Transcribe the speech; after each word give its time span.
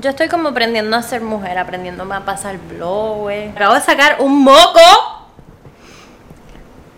Yo 0.00 0.08
estoy 0.08 0.28
como 0.28 0.48
aprendiendo 0.48 0.96
a 0.96 1.02
ser 1.02 1.20
mujer, 1.20 1.58
aprendiéndome 1.58 2.14
a 2.14 2.24
pasar 2.24 2.56
blower. 2.56 3.50
Acabo 3.50 3.74
de 3.74 3.82
sacar 3.82 4.16
un 4.20 4.42
moco 4.42 4.80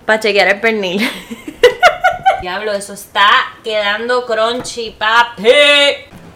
para 0.06 0.20
chequear 0.20 0.46
el 0.46 0.60
pernil. 0.60 1.10
Diablo, 2.42 2.70
eso 2.72 2.92
está 2.92 3.28
quedando 3.64 4.24
crunchy, 4.24 4.92
papi. 4.92 5.42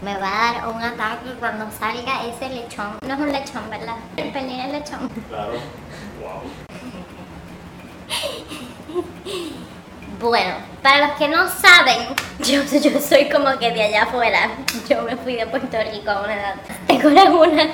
Me 0.01 0.17
va 0.17 0.27
a 0.27 0.53
dar 0.53 0.67
un 0.67 0.81
ataque 0.81 1.29
cuando 1.39 1.71
salga 1.71 2.25
ese 2.25 2.49
lechón. 2.49 2.97
No 3.07 3.13
es 3.13 3.19
un 3.21 3.31
lechón, 3.31 3.69
¿verdad? 3.69 3.95
El 4.17 4.33
pernil 4.33 4.59
es 4.59 4.71
lechón. 4.73 5.09
Claro. 5.29 5.53
Wow. 6.19 6.41
Bueno, 10.19 10.55
para 10.81 11.07
los 11.07 11.17
que 11.17 11.27
no 11.27 11.47
saben, 11.47 12.07
yo, 12.39 12.61
soy 12.99 13.29
como 13.29 13.57
que 13.59 13.71
de 13.71 13.83
allá 13.83 14.03
afuera. 14.03 14.49
Yo 14.89 15.03
me 15.03 15.15
fui 15.15 15.35
de 15.35 15.45
Puerto 15.45 15.77
Rico 15.91 16.09
a 16.09 16.21
una 16.21 16.33
edad. 16.33 16.55
Tengo 16.87 17.09
lagunas 17.09 17.67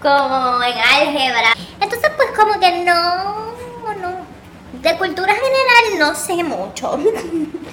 como 0.00 0.62
en 0.62 0.78
álgebra. 0.78 1.52
Entonces, 1.80 2.10
pues 2.16 2.30
como 2.34 2.58
que 2.58 2.82
no, 2.82 3.52
no. 4.00 4.30
De 4.72 4.96
cultura 4.96 5.34
general 5.34 5.98
no 5.98 6.14
sé 6.14 6.42
mucho. 6.42 6.98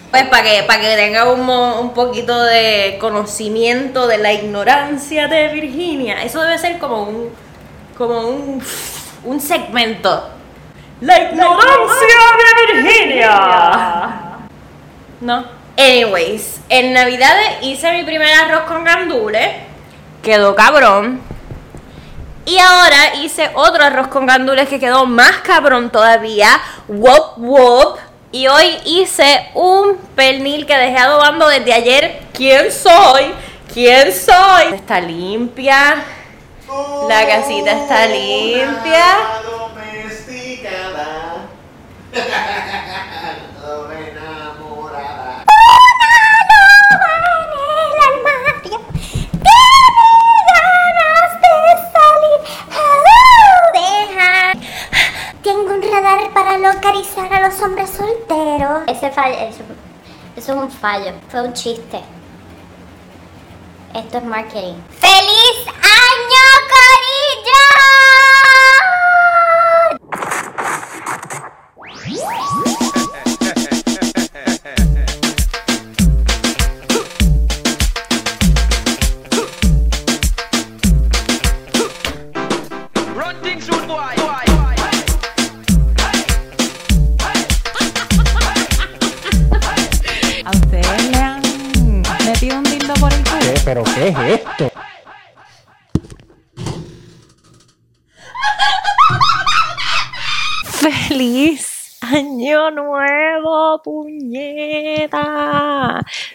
Pues 0.10 0.26
para 0.30 0.42
que, 0.42 0.64
para 0.64 0.80
que 0.80 0.96
tenga 0.96 1.30
un, 1.30 1.42
un 1.50 1.94
poquito 1.94 2.42
de 2.42 2.98
conocimiento 2.98 4.08
de 4.08 4.18
la 4.18 4.32
ignorancia 4.32 5.28
de 5.28 5.50
Virginia. 5.50 6.24
Eso 6.24 6.42
debe 6.42 6.58
ser 6.58 6.80
como 6.80 7.04
un, 7.04 7.30
como 7.98 8.22
un, 8.22 8.64
un 9.26 9.42
segmento. 9.42 10.37
La 11.02 11.22
ignorancia 11.22 12.18
de 12.38 12.74
Virginia. 12.74 14.40
No. 15.22 15.46
Anyways, 15.78 16.60
en 16.70 16.94
Navidad 16.94 17.36
hice 17.62 17.92
mi 17.92 18.04
primer 18.04 18.34
arroz 18.34 18.62
con 18.64 18.84
gandules. 18.84 19.48
Quedó 20.24 20.56
cabrón. 20.56 21.22
Y 22.46 22.58
ahora 22.58 23.14
hice 23.22 23.52
otro 23.54 23.84
arroz 23.84 24.08
con 24.08 24.26
gandules 24.26 24.68
que 24.70 24.80
quedó 24.80 25.06
más 25.06 25.38
cabrón 25.44 25.92
todavía. 25.92 26.50
Wop 26.88 27.38
wop. 27.38 28.00
Y 28.32 28.48
hoy 28.48 28.78
hice 28.86 29.50
un 29.54 29.98
pernil 30.16 30.66
que 30.66 30.78
dejé 30.78 30.98
adobando 30.98 31.48
desde 31.48 31.74
ayer. 31.74 32.22
¿Quién 32.34 32.72
soy? 32.72 33.34
¿Quién 33.72 34.12
soy? 34.12 34.74
Está 34.74 35.00
limpia. 35.00 36.04
La 37.08 37.28
casita 37.28 37.72
está 37.72 38.08
limpia. 38.08 39.04
Salir. 51.94 52.40
Deja. 53.74 54.54
Tengo 55.44 55.74
un 55.74 55.82
radar 55.82 56.34
para 56.34 56.58
localizar 56.58 57.34
a 57.34 57.48
los 57.48 57.62
hombres 57.62 57.90
solteros. 57.90 58.84
Ese 58.88 59.12
fallo, 59.12 59.36
eso, 59.36 59.64
eso 60.36 60.52
es 60.54 60.58
un 60.58 60.72
fallo, 60.72 61.14
fue 61.30 61.42
un 61.42 61.54
chiste. 61.54 62.02
Esto 63.94 64.18
es 64.18 64.24
marketing. 64.24 64.76
¡Feliz 65.00 65.37
¿Qué? 94.08 94.14
¿Pero 94.14 94.26
qué 94.26 94.34
es 94.34 94.40
esto? 94.40 94.72
¡Feliz 100.64 101.98
Año 102.02 102.72
Nuevo, 102.72 103.82
puñeta! 103.84 105.20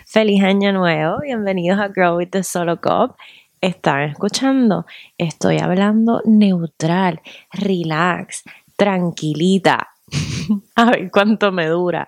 ¡Feliz 0.07 0.45
Año 0.45 0.73
Nuevo! 0.73 1.21
Bienvenidos 1.23 1.81
a 1.81 1.89
Grow 1.89 2.19
with 2.19 2.29
the 2.29 2.43
Solo 2.43 2.79
Cup. 2.79 3.17
Están 3.63 4.03
escuchando, 4.03 4.85
estoy 5.17 5.59
hablando 5.59 6.21
neutral, 6.27 7.23
relax, 7.53 8.43
tranquilita. 8.77 9.89
A 10.77 10.91
ver 10.91 11.11
cuánto 11.11 11.51
me 11.53 11.69
dura. 11.69 12.07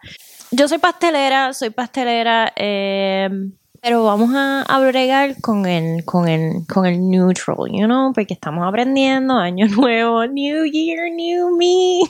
Yo 0.51 0.69
soy 0.69 0.77
pastelera, 0.77 1.55
soy 1.55 1.71
pastelera, 1.71 2.53
eh, 2.55 3.31
pero 3.85 4.03
vamos 4.03 4.31
a, 4.35 4.63
a 4.63 4.81
bregar 4.81 5.39
con 5.43 5.67
el, 5.67 6.07
con, 6.07 6.27
el, 6.27 6.67
con 6.67 6.87
el 6.87 7.07
neutral, 7.11 7.71
you 7.71 7.85
know, 7.85 8.15
porque 8.15 8.33
estamos 8.33 8.67
aprendiendo, 8.67 9.35
año 9.35 9.67
nuevo, 9.77 10.25
new 10.27 10.65
year, 10.65 11.13
new 11.13 11.55
me. 11.55 12.01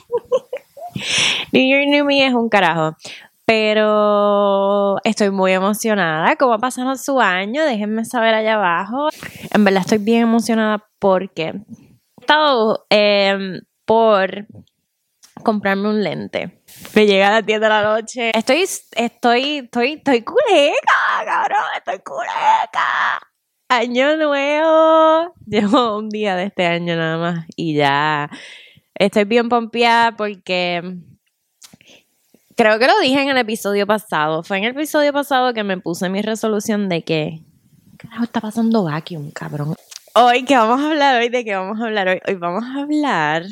New 1.51 1.61
Year, 1.61 1.85
New 1.85 2.05
Me 2.05 2.25
es 2.25 2.33
un 2.33 2.47
carajo. 2.47 2.95
Pero 3.43 4.95
estoy 5.03 5.29
muy 5.29 5.51
emocionada. 5.51 6.37
¿Cómo 6.37 6.53
ha 6.53 6.57
pasado 6.57 6.95
su 6.95 7.19
año? 7.19 7.65
Déjenme 7.65 8.05
saber 8.05 8.33
allá 8.33 8.53
abajo. 8.53 9.09
En 9.53 9.65
verdad 9.65 9.81
estoy 9.81 9.97
bien 9.97 10.21
emocionada 10.21 10.87
porque 10.99 11.47
he 11.49 12.21
estado 12.21 12.85
eh, 12.89 13.59
por 13.85 14.47
comprarme 15.45 15.87
un 15.87 16.03
lente. 16.03 16.61
Me 16.93 17.05
llega 17.05 17.29
a 17.29 17.31
las 17.31 17.45
10 17.45 17.61
de 17.61 17.69
la 17.69 17.83
noche. 17.83 18.31
Estoy, 18.37 18.63
estoy, 18.63 19.59
estoy, 19.59 19.93
estoy 19.93 20.21
culeca, 20.23 21.23
cabrón. 21.25 21.63
Estoy 21.77 21.99
culeca. 21.99 23.21
Año 23.69 24.17
nuevo. 24.17 25.33
Llevo 25.45 25.97
un 25.97 26.09
día 26.09 26.35
de 26.35 26.45
este 26.45 26.65
año 26.65 26.97
nada 26.97 27.17
más 27.17 27.45
y 27.55 27.75
ya 27.75 28.29
estoy 28.95 29.23
bien 29.23 29.47
pompeada 29.47 30.17
porque 30.17 30.97
creo 32.57 32.79
que 32.79 32.87
lo 32.87 32.99
dije 32.99 33.21
en 33.21 33.29
el 33.29 33.37
episodio 33.37 33.87
pasado. 33.87 34.43
Fue 34.43 34.57
en 34.57 34.65
el 34.65 34.71
episodio 34.71 35.13
pasado 35.13 35.53
que 35.53 35.63
me 35.63 35.77
puse 35.77 36.09
mi 36.09 36.21
resolución 36.21 36.89
de 36.89 37.03
que 37.03 37.43
¿qué 37.97 38.07
carajo 38.07 38.23
está 38.25 38.41
pasando 38.41 38.83
vacuum, 38.83 39.31
cabrón? 39.31 39.75
Hoy, 40.15 40.43
¿qué 40.45 40.55
vamos 40.55 40.81
a 40.81 40.89
hablar 40.89 41.21
hoy? 41.21 41.29
¿De 41.29 41.43
qué 41.43 41.55
vamos 41.55 41.79
a 41.79 41.85
hablar 41.85 42.07
hoy? 42.07 42.19
Hoy 42.27 42.35
vamos 42.35 42.63
a 42.63 42.81
hablar 42.81 43.43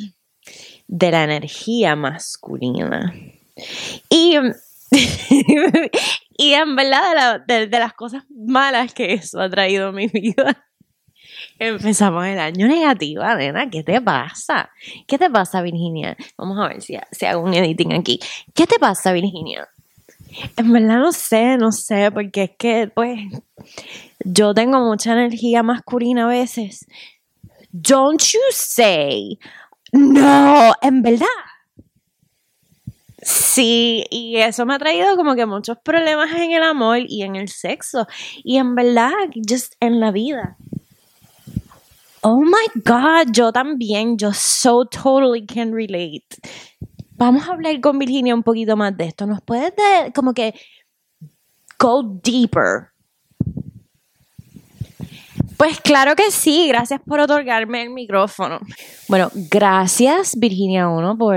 de 0.96 1.10
la 1.12 1.24
energía 1.24 1.96
masculina. 1.96 3.14
Y, 4.10 4.38
y 6.38 6.54
en 6.54 6.76
verdad 6.76 7.10
de, 7.10 7.16
la- 7.16 7.40
de- 7.40 7.68
de 7.68 7.80
las 7.80 7.94
cosas 7.94 8.24
malas 8.30 8.94
que 8.94 9.14
eso 9.14 9.40
ha 9.42 9.50
traído 9.50 9.88
a 9.88 9.92
mi 9.92 10.08
vida. 10.08 10.66
Empezamos 11.58 12.26
el 12.28 12.40
año 12.40 12.68
negativa, 12.68 13.36
nena. 13.36 13.70
¿Qué 13.70 13.84
te 13.84 14.00
pasa? 14.02 14.70
¿Qué 15.08 15.18
te 15.18 15.30
pasa, 15.30 15.62
Virginia? 15.62 16.16
Vamos 16.38 16.60
a 16.60 16.68
ver 16.68 16.82
si 16.82 16.96
hago 17.26 17.42
un 17.42 17.54
editing 17.54 17.94
aquí. 17.94 18.20
¿Qué 18.54 18.68
te 18.68 18.78
pasa, 18.80 19.14
Virginia? 19.14 19.68
En 20.58 20.72
verdad 20.74 20.98
no 21.00 21.12
sé, 21.12 21.58
no 21.58 21.72
sé, 21.72 22.12
porque 22.12 22.44
es 22.44 22.52
que, 22.58 22.88
pues, 22.94 23.20
yo 24.20 24.54
tengo 24.54 24.80
mucha 24.80 25.14
energía 25.14 25.64
masculina 25.64 26.26
a 26.26 26.28
veces. 26.28 26.86
Don't 27.72 28.22
you 28.22 28.40
say. 28.52 29.40
No, 29.94 30.74
en 30.82 31.02
verdad. 31.04 31.28
Sí, 33.22 34.04
y 34.10 34.38
eso 34.38 34.66
me 34.66 34.74
ha 34.76 34.80
traído 34.80 35.16
como 35.16 35.36
que 35.36 35.46
muchos 35.46 35.78
problemas 35.84 36.32
en 36.34 36.52
el 36.52 36.64
amor 36.64 37.00
y 37.08 37.24
en 37.24 37.36
el 37.36 37.48
sexo. 37.48 38.06
Y 38.44 38.58
en 38.58 38.76
verdad, 38.76 39.12
just 39.48 39.76
en 39.80 40.00
la 40.00 40.12
vida. 40.12 40.58
Oh 42.22 42.42
my 42.42 42.82
God, 42.84 43.32
yo 43.32 43.52
también, 43.52 44.18
yo 44.18 44.34
so 44.34 44.86
totally 44.86 45.46
can 45.46 45.74
relate. 45.74 46.26
Vamos 47.16 47.48
a 47.48 47.52
hablar 47.54 47.80
con 47.80 48.00
Virginia 48.00 48.34
un 48.34 48.44
poquito 48.44 48.76
más 48.76 48.96
de 48.98 49.06
esto. 49.06 49.26
¿Nos 49.28 49.42
puedes 49.42 49.74
de- 49.76 50.12
como 50.14 50.34
que 50.34 50.54
go 51.80 52.04
deeper? 52.24 52.93
Pues 55.58 55.80
claro 55.82 56.16
que 56.16 56.32
sí, 56.32 56.68
gracias 56.68 57.00
por 57.06 57.20
otorgarme 57.20 57.84
el 57.84 57.90
micrófono. 57.90 58.60
Bueno, 59.08 59.30
gracias 59.34 60.38
Virginia 60.38 60.90
1 60.90 61.18
por... 61.18 61.36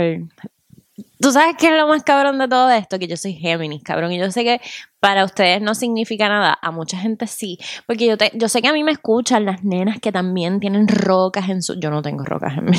Tú 1.21 1.33
sabes 1.33 1.57
qué 1.59 1.69
es 1.69 1.73
lo 1.75 1.87
más 1.89 2.03
cabrón 2.03 2.39
de 2.39 2.47
todo 2.49 2.71
esto, 2.71 2.99
que 2.99 3.07
yo 3.07 3.17
soy 3.17 3.35
Géminis, 3.35 3.83
cabrón, 3.83 4.13
y 4.13 4.19
yo 4.19 4.31
sé 4.31 4.45
que 4.45 4.61
para 5.01 5.25
ustedes 5.25 5.63
no 5.63 5.75
significa 5.75 6.29
nada, 6.29 6.59
a 6.61 6.71
mucha 6.71 6.99
gente 6.99 7.27
sí, 7.27 7.59
porque 7.87 8.07
yo, 8.07 8.17
te- 8.19 8.33
yo 8.35 8.49
sé 8.49 8.61
que 8.61 8.69
a 8.69 8.73
mí 8.73 8.85
me 8.85 8.93
escuchan 8.93 9.45
las 9.47 9.63
nenas 9.65 9.99
que 10.01 10.13
también 10.13 10.61
tienen 10.61 10.89
rocas 10.89 11.49
en 11.49 11.63
su... 11.63 11.79
Yo 11.81 11.91
no 11.91 12.03
tengo 12.03 12.23
rocas 12.25 12.57
en 12.59 12.65
mi, 12.67 12.79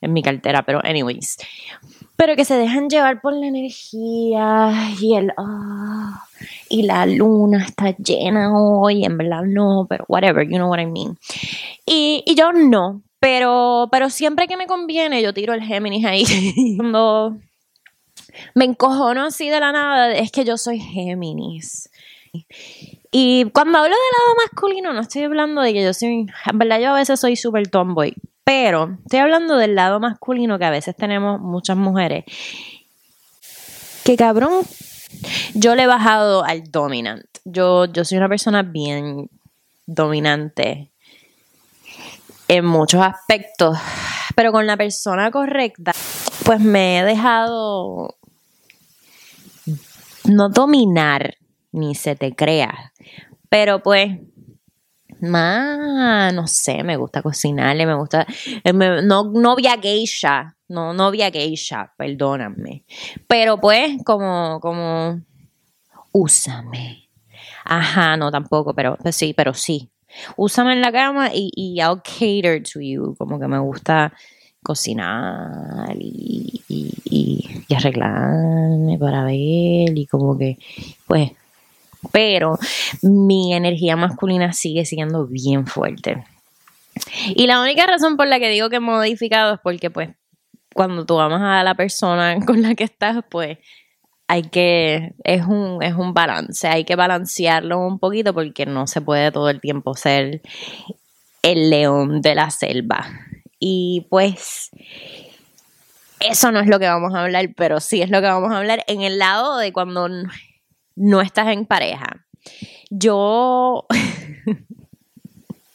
en 0.00 0.12
mi 0.12 0.22
cartera, 0.22 0.62
pero 0.64 0.80
anyways. 0.84 1.36
Pero 2.16 2.36
que 2.36 2.44
se 2.44 2.56
dejan 2.56 2.88
llevar 2.88 3.20
por 3.20 3.32
la 3.32 3.46
energía 3.46 4.72
y 5.00 5.16
el 5.16 5.32
ah, 5.36 6.24
y 6.68 6.82
la 6.82 7.06
luna 7.06 7.64
está 7.64 7.96
llena 7.96 8.52
hoy, 8.56 9.04
en 9.04 9.18
verdad 9.18 9.42
no, 9.44 9.86
pero 9.88 10.04
whatever, 10.08 10.46
you 10.46 10.56
know 10.56 10.70
what 10.70 10.80
I 10.80 10.86
mean. 10.86 11.18
Y, 11.86 12.22
y 12.26 12.34
yo 12.34 12.52
no, 12.52 13.02
pero, 13.20 13.88
pero 13.90 14.10
siempre 14.10 14.46
que 14.46 14.56
me 14.56 14.66
conviene 14.66 15.22
yo 15.22 15.32
tiro 15.32 15.54
el 15.54 15.62
Géminis 15.62 16.04
ahí. 16.04 16.24
Cuando 16.76 17.36
me 18.54 18.64
encojono 18.64 19.24
así 19.24 19.48
de 19.48 19.60
la 19.60 19.72
nada, 19.72 20.12
es 20.12 20.30
que 20.30 20.44
yo 20.44 20.56
soy 20.56 20.78
Géminis. 20.78 21.88
Y 23.10 23.44
cuando 23.52 23.78
hablo 23.78 23.94
del 23.94 24.12
lado 24.18 24.36
masculino, 24.42 24.92
no 24.92 25.00
estoy 25.00 25.22
hablando 25.22 25.62
de 25.62 25.72
que 25.72 25.84
yo 25.84 25.94
soy, 25.94 26.26
en 26.46 26.58
verdad 26.58 26.80
yo 26.80 26.90
a 26.90 26.96
veces 26.96 27.20
soy 27.20 27.36
súper 27.36 27.68
tomboy, 27.68 28.14
pero 28.44 28.98
estoy 29.04 29.20
hablando 29.20 29.56
del 29.56 29.74
lado 29.74 30.00
masculino 30.00 30.58
que 30.58 30.66
a 30.66 30.70
veces 30.70 30.94
tenemos 30.94 31.40
muchas 31.40 31.76
mujeres. 31.76 32.24
Que 34.04 34.16
cabrón, 34.16 34.64
yo 35.54 35.74
le 35.74 35.84
he 35.84 35.86
bajado 35.86 36.44
al 36.44 36.70
dominant. 36.70 37.24
Yo, 37.44 37.86
yo 37.86 38.04
soy 38.04 38.18
una 38.18 38.28
persona 38.28 38.62
bien 38.62 39.30
dominante 39.86 40.90
en 42.48 42.66
muchos 42.66 43.00
aspectos, 43.02 43.78
pero 44.34 44.52
con 44.52 44.66
la 44.66 44.76
persona 44.76 45.30
correcta, 45.30 45.92
pues 46.44 46.60
me 46.60 46.98
he 46.98 47.04
dejado 47.04 48.16
no 50.24 50.48
dominar, 50.48 51.36
ni 51.72 51.94
se 51.94 52.16
te 52.16 52.34
crea, 52.34 52.92
pero 53.48 53.82
pues 53.82 54.18
no 55.20 56.46
sé, 56.46 56.82
me 56.82 56.96
gusta 56.96 57.22
cocinarle, 57.22 57.86
me 57.86 57.94
gusta, 57.94 58.26
eh, 58.62 58.72
me- 58.72 59.02
no 59.02 59.24
novia 59.24 59.78
geisha, 59.80 60.56
no 60.68 60.92
novia 60.92 61.30
geisha, 61.30 61.92
perdóname, 61.96 62.84
pero 63.26 63.58
pues 63.60 63.98
como, 64.04 64.58
como, 64.60 65.20
úsame, 66.12 67.08
ajá, 67.64 68.16
no 68.16 68.30
tampoco, 68.30 68.74
pero 68.74 68.96
pues 68.96 69.16
sí, 69.16 69.34
pero 69.34 69.54
sí, 69.54 69.90
úsame 70.36 70.72
en 70.74 70.80
la 70.80 70.92
cama 70.92 71.30
y, 71.34 71.50
y 71.54 71.80
I'll 71.80 72.02
cater 72.02 72.62
to 72.62 72.80
you, 72.80 73.14
como 73.18 73.38
que 73.38 73.48
me 73.48 73.58
gusta 73.58 74.12
cocinar 74.62 75.94
y, 75.98 76.62
y, 76.68 77.64
y 77.68 77.74
arreglarme 77.74 78.98
para 78.98 79.24
ver 79.24 79.96
y 79.96 80.06
como 80.06 80.38
que, 80.38 80.56
pues, 81.06 81.32
pero 82.12 82.58
mi 83.02 83.54
energía 83.54 83.96
masculina 83.96 84.52
sigue 84.52 84.84
siendo 84.84 85.26
bien 85.26 85.66
fuerte. 85.66 86.24
Y 87.34 87.46
la 87.46 87.60
única 87.60 87.86
razón 87.86 88.16
por 88.16 88.28
la 88.28 88.38
que 88.38 88.48
digo 88.48 88.70
que 88.70 88.76
he 88.76 88.80
modificado 88.80 89.54
es 89.54 89.60
porque, 89.62 89.90
pues, 89.90 90.10
cuando 90.74 91.04
tú 91.04 91.18
amas 91.20 91.42
a 91.42 91.64
la 91.64 91.74
persona 91.74 92.38
con 92.46 92.62
la 92.62 92.74
que 92.74 92.84
estás, 92.84 93.24
pues, 93.30 93.58
hay 94.26 94.42
que, 94.42 95.14
es 95.24 95.44
un, 95.44 95.82
es 95.82 95.94
un 95.94 96.14
balance, 96.14 96.66
hay 96.66 96.84
que 96.84 96.96
balancearlo 96.96 97.78
un 97.78 97.98
poquito 97.98 98.32
porque 98.32 98.64
no 98.64 98.86
se 98.86 99.00
puede 99.02 99.30
todo 99.30 99.50
el 99.50 99.60
tiempo 99.60 99.94
ser 99.94 100.40
el 101.42 101.70
león 101.70 102.22
de 102.22 102.34
la 102.34 102.50
selva. 102.50 103.06
Y 103.58 104.06
pues, 104.10 104.70
eso 106.20 106.52
no 106.52 106.60
es 106.60 106.66
lo 106.66 106.78
que 106.78 106.88
vamos 106.88 107.14
a 107.14 107.22
hablar, 107.22 107.50
pero 107.56 107.80
sí 107.80 108.00
es 108.00 108.10
lo 108.10 108.20
que 108.20 108.28
vamos 108.28 108.50
a 108.50 108.58
hablar 108.58 108.82
en 108.86 109.02
el 109.02 109.18
lado 109.18 109.58
de 109.58 109.72
cuando 109.72 110.08
no 110.96 111.20
estás 111.20 111.48
en 111.48 111.66
pareja. 111.66 112.26
Yo. 112.90 113.86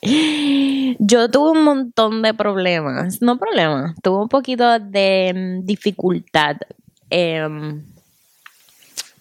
Yo 0.02 1.30
tuve 1.30 1.52
un 1.60 1.64
montón 1.66 2.22
de 2.22 2.34
problemas, 2.34 3.22
no 3.22 3.38
problemas, 3.38 3.96
tuve 4.02 4.22
un 4.24 4.30
poquito 4.30 4.80
de 4.80 5.60
mm, 5.62 5.66
dificultad 5.66 6.56
em, 7.10 7.86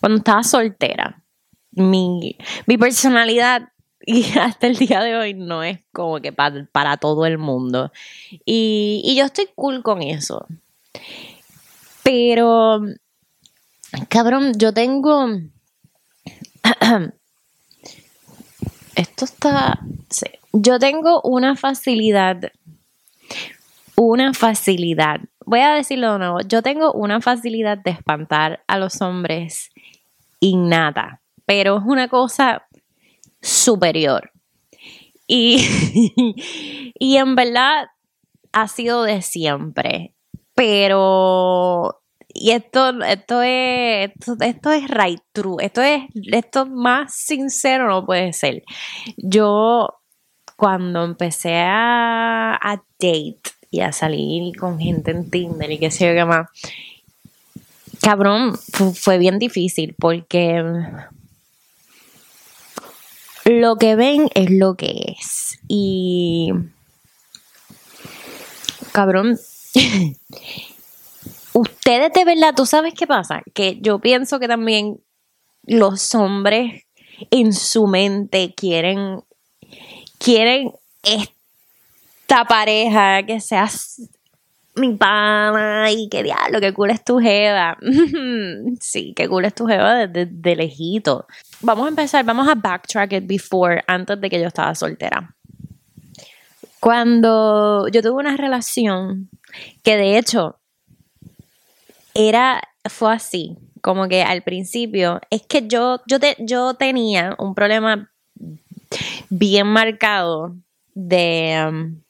cuando 0.00 0.19
estaba 0.19 0.45
soltera. 0.45 1.21
Mi, 1.73 2.37
mi 2.67 2.79
personalidad, 2.79 3.71
y 4.06 4.25
hasta 4.39 4.69
el 4.69 4.77
día 4.77 5.00
de 5.00 5.17
hoy, 5.17 5.35
no 5.35 5.65
es 5.65 5.81
como 5.93 6.21
que 6.21 6.33
pa- 6.33 6.53
para 6.71 6.97
todo 6.97 7.27
el 7.27 7.39
mundo. 7.39 7.91
Y, 8.45 9.03
y 9.05 9.17
yo 9.17 9.25
estoy 9.25 9.49
cool 9.56 9.83
con 9.83 10.00
eso. 10.03 10.47
Pero, 12.05 12.81
cabrón, 14.09 14.53
yo 14.56 14.73
tengo. 14.73 15.27
Esto 18.95 19.25
está. 19.25 19.81
sí. 20.11 20.27
Yo 20.53 20.79
tengo 20.79 21.21
una 21.23 21.57
facilidad. 21.57 22.51
Una 23.95 24.33
facilidad. 24.33 25.21
Voy 25.45 25.61
a 25.61 25.75
decirlo 25.75 26.15
de 26.15 26.19
nuevo. 26.19 26.41
Yo 26.41 26.63
tengo 26.63 26.93
una 26.93 27.21
facilidad 27.21 27.79
de 27.79 27.91
espantar 27.91 28.63
a 28.67 28.79
los 28.79 29.01
hombres 29.01 29.71
innata. 30.41 31.21
Pero 31.47 31.79
es 31.79 31.85
una 31.87 32.09
cosa 32.09 32.67
superior. 33.41 34.33
Y, 35.27 35.65
y 36.99 37.17
en 37.17 37.35
verdad 37.35 37.89
ha 38.53 38.69
sido 38.69 39.03
de 39.05 39.23
siempre. 39.23 40.15
Pero 40.55 42.01
y 42.40 42.50
esto, 42.52 43.02
esto 43.02 43.43
es, 43.43 44.11
esto, 44.14 44.37
esto 44.40 44.73
es 44.73 44.88
right 44.88 45.20
true, 45.32 45.56
esto 45.64 45.82
es, 45.82 46.02
esto 46.32 46.67
más 46.67 47.14
sincero 47.14 47.88
no 47.88 48.05
puede 48.06 48.32
ser. 48.32 48.62
Yo 49.17 49.88
cuando 50.56 51.05
empecé 51.05 51.55
a, 51.56 52.55
a 52.55 52.76
date 52.99 53.40
y 53.70 53.81
a 53.81 53.93
salir 53.93 54.56
con 54.56 54.79
gente 54.79 55.11
en 55.11 55.31
Tinder 55.31 55.70
y 55.70 55.79
qué 55.79 55.90
sé 55.90 56.08
yo 56.08 56.14
qué 56.14 56.25
más, 56.25 56.49
cabrón, 58.02 58.56
fu- 58.73 58.94
fue 58.94 59.19
bien 59.19 59.38
difícil 59.38 59.94
porque 59.99 60.62
lo 63.44 63.76
que 63.76 63.96
ven 63.96 64.29
es 64.35 64.50
lo 64.50 64.75
que 64.75 65.14
es. 65.19 65.58
Y 65.69 66.50
cabrón, 68.93 69.38
ustedes 71.59 72.13
de 72.13 72.25
verdad, 72.25 72.55
¿tú 72.57 72.67
sabes 72.67 72.95
qué 72.95 73.07
pasa? 73.07 73.43
Que 73.55 73.79
yo 73.81 73.99
pienso 73.99 74.39
que 74.39 74.49
también 74.49 75.01
los 75.65 76.15
hombres 76.15 76.85
en 77.31 77.53
su 77.53 77.87
mente 77.87 78.55
quieren, 78.57 79.23
quieren 80.19 80.73
esta 81.03 82.45
pareja 82.45 83.25
que 83.25 83.41
seas 83.41 84.01
mi 84.77 84.95
pana 84.95 85.91
y 85.91 86.09
que 86.09 86.23
diablo, 86.23 86.61
que 86.61 86.73
cool 86.73 86.91
es 86.91 87.03
tu 87.03 87.19
jeva. 87.19 87.77
sí, 88.81 89.13
que 89.15 89.29
cool 89.29 89.45
es 89.45 89.55
tu 89.55 89.67
jeva 89.67 90.07
desde 90.07 90.27
de, 90.27 90.33
de 90.33 90.57
lejito. 90.57 91.27
Vamos 91.61 91.87
a 91.87 91.89
empezar, 91.89 92.25
vamos 92.25 92.49
a 92.49 92.55
backtrack 92.55 93.13
it 93.15 93.27
before, 93.27 93.83
antes 93.89 94.21
de 94.21 94.31
que 94.31 94.41
yo 94.41 94.47
estaba 94.47 94.75
soltera. 94.77 95.35
Cuando 96.79 97.89
yo 97.89 98.03
tuve 98.03 98.13
una 98.13 98.37
relación 98.37 99.29
que 99.83 99.97
de 99.97 100.19
hecho 100.19 100.58
era, 102.15 102.62
fue 102.88 103.12
así, 103.12 103.57
como 103.81 104.09
que 104.09 104.23
al 104.23 104.43
principio, 104.43 105.21
es 105.31 105.43
que 105.43 105.67
yo, 105.67 106.00
yo, 106.07 106.21
te, 106.21 106.37
yo 106.38 106.75
tenía 106.75 107.37
un 107.38 107.55
problema 107.55 108.11
bien 109.29 109.67
marcado 109.67 110.55
de 110.95 111.67
um, 111.69 112.00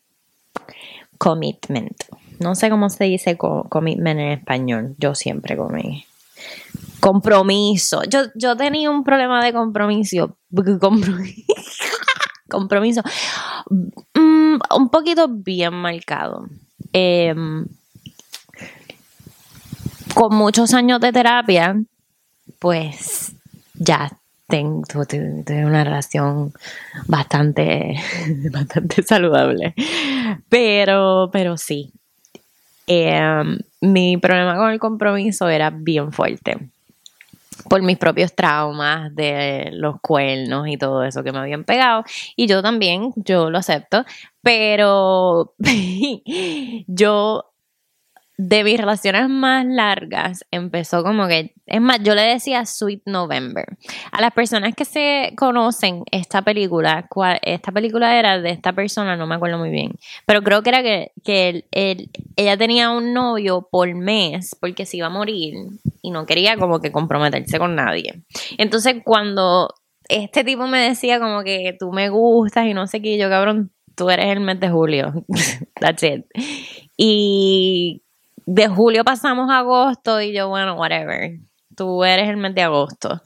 commitment. 1.19 2.05
No 2.39 2.55
sé 2.55 2.71
cómo 2.71 2.89
se 2.89 3.05
dice 3.05 3.37
co 3.37 3.67
commitment 3.69 4.21
en 4.21 4.33
español. 4.33 4.95
Yo 4.99 5.15
siempre 5.15 5.57
comí. 5.57 6.05
Compromiso. 7.01 8.03
Yo, 8.05 8.21
yo 8.35 8.57
tenía 8.57 8.91
un 8.91 9.03
problema 9.05 9.45
de 9.45 9.53
compromiso. 9.53 10.37
Compromiso. 12.49 13.03
Mm, 14.15 14.59
un 14.77 14.89
poquito 14.91 15.29
bien 15.29 15.75
marcado. 15.75 16.47
Eh, 16.93 17.35
con 20.19 20.35
muchos 20.35 20.75
años 20.75 20.99
de 20.99 21.13
terapia, 21.13 21.81
pues 22.59 23.37
ya 23.75 24.11
tengo, 24.49 24.83
tuve 25.07 25.65
una 25.65 25.85
relación 25.85 26.53
bastante, 27.07 27.95
bastante 28.51 29.05
saludable. 29.05 29.77
Pero, 30.49 31.31
pero 31.33 31.57
sí. 31.57 31.93
Eh, 32.89 33.45
mi 33.81 34.17
problema 34.17 34.57
con 34.57 34.73
el 34.73 34.81
compromiso 34.81 35.49
era 35.49 35.71
bien 35.71 36.11
fuerte. 36.11 36.69
Por 37.69 37.83
mis 37.83 37.97
propios 37.97 38.35
traumas 38.35 39.15
de 39.15 39.71
los 39.73 40.01
cuernos 40.01 40.67
y 40.67 40.77
todo 40.77 41.05
eso 41.05 41.23
que 41.23 41.31
me 41.31 41.39
habían 41.39 41.63
pegado. 41.63 42.03
Y 42.35 42.49
yo 42.49 42.61
también, 42.61 43.13
yo 43.15 43.51
lo 43.51 43.59
acepto. 43.59 44.05
Pero 44.43 45.55
yo 46.89 47.48
de 48.41 48.63
mis 48.63 48.79
relaciones 48.79 49.29
más 49.29 49.67
largas 49.67 50.45
empezó 50.53 51.03
como 51.03 51.27
que, 51.27 51.55
es 51.67 51.81
más, 51.81 51.99
yo 52.05 52.15
le 52.15 52.23
decía 52.23 52.65
Sweet 52.65 53.03
November. 53.07 53.67
A 54.13 54.21
las 54.21 54.33
personas 54.33 54.77
que 54.77 54.85
se 54.85 55.33
conocen 55.37 56.05
esta 56.13 56.43
película, 56.43 57.09
esta 57.43 57.73
película 57.73 58.17
era 58.17 58.41
de 58.41 58.51
esta 58.51 58.73
persona, 58.73 59.17
no 59.17 59.27
me 59.27 59.35
acuerdo 59.35 59.59
muy 59.59 59.71
bien, 59.71 59.91
pero 60.25 60.43
creo 60.43 60.63
que 60.63 60.69
era 60.71 60.83
que, 60.85 61.11
que 61.25 61.65
él- 61.73 62.11
ella 62.37 62.57
tenía 62.57 62.91
un 62.91 63.13
novio 63.13 63.67
por 63.71 63.93
mes 63.93 64.57
porque 64.61 64.87
se 64.87 64.99
iba 64.99 65.09
a 65.09 65.11
morir 65.11 65.55
y 66.01 66.13
no 66.13 66.25
quería 66.25 66.57
como 66.57 66.81
que 66.81 66.93
comprometerse 66.93 67.59
con 67.59 67.75
nadie. 67.75 68.23
Entonces 68.57 69.03
cuando 69.05 69.75
este 70.09 70.45
tipo 70.45 70.69
me 70.69 70.79
decía 70.79 71.19
como 71.19 71.43
que 71.43 71.77
tú 71.79 71.91
me 71.93 72.09
gustas 72.09 72.67
y 72.67 72.73
no 72.73 72.87
sé 72.87 73.03
qué, 73.03 73.19
yo 73.19 73.29
cabrón, 73.29 73.73
tú 73.97 74.09
eres 74.11 74.27
el 74.27 74.39
mes 74.41 74.61
de 74.61 74.71
julio. 74.71 75.13
That's 75.81 76.05
it. 76.05 76.25
Y 76.97 78.03
de 78.51 78.67
julio 78.67 79.05
pasamos 79.05 79.51
a 79.51 79.59
agosto 79.59 80.21
y 80.23 80.33
yo, 80.33 80.49
bueno, 80.49 80.75
whatever. 80.75 81.33
Tú 81.77 82.03
eres 82.03 82.29
el 82.31 82.39
mes 82.39 82.55
de 82.55 82.63
agosto. 82.63 83.23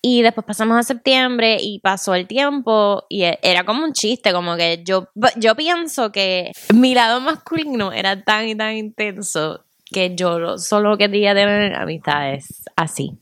Y 0.00 0.22
después 0.22 0.46
pasamos 0.46 0.78
a 0.78 0.82
septiembre 0.84 1.56
y 1.60 1.80
pasó 1.80 2.14
el 2.14 2.26
tiempo 2.28 3.04
y 3.08 3.24
e- 3.24 3.38
era 3.42 3.64
como 3.64 3.84
un 3.84 3.92
chiste, 3.92 4.32
como 4.32 4.56
que 4.56 4.82
yo, 4.84 5.08
yo 5.36 5.54
pienso 5.56 6.10
que 6.12 6.52
mi 6.72 6.94
lado 6.94 7.20
masculino 7.20 7.92
era 7.92 8.22
tan 8.22 8.48
y 8.48 8.54
tan 8.54 8.76
intenso 8.76 9.64
que 9.92 10.14
yo 10.14 10.38
lo- 10.38 10.56
solo 10.56 10.96
quería 10.96 11.34
tener 11.34 11.74
amistades 11.74 12.62
así. 12.76 13.18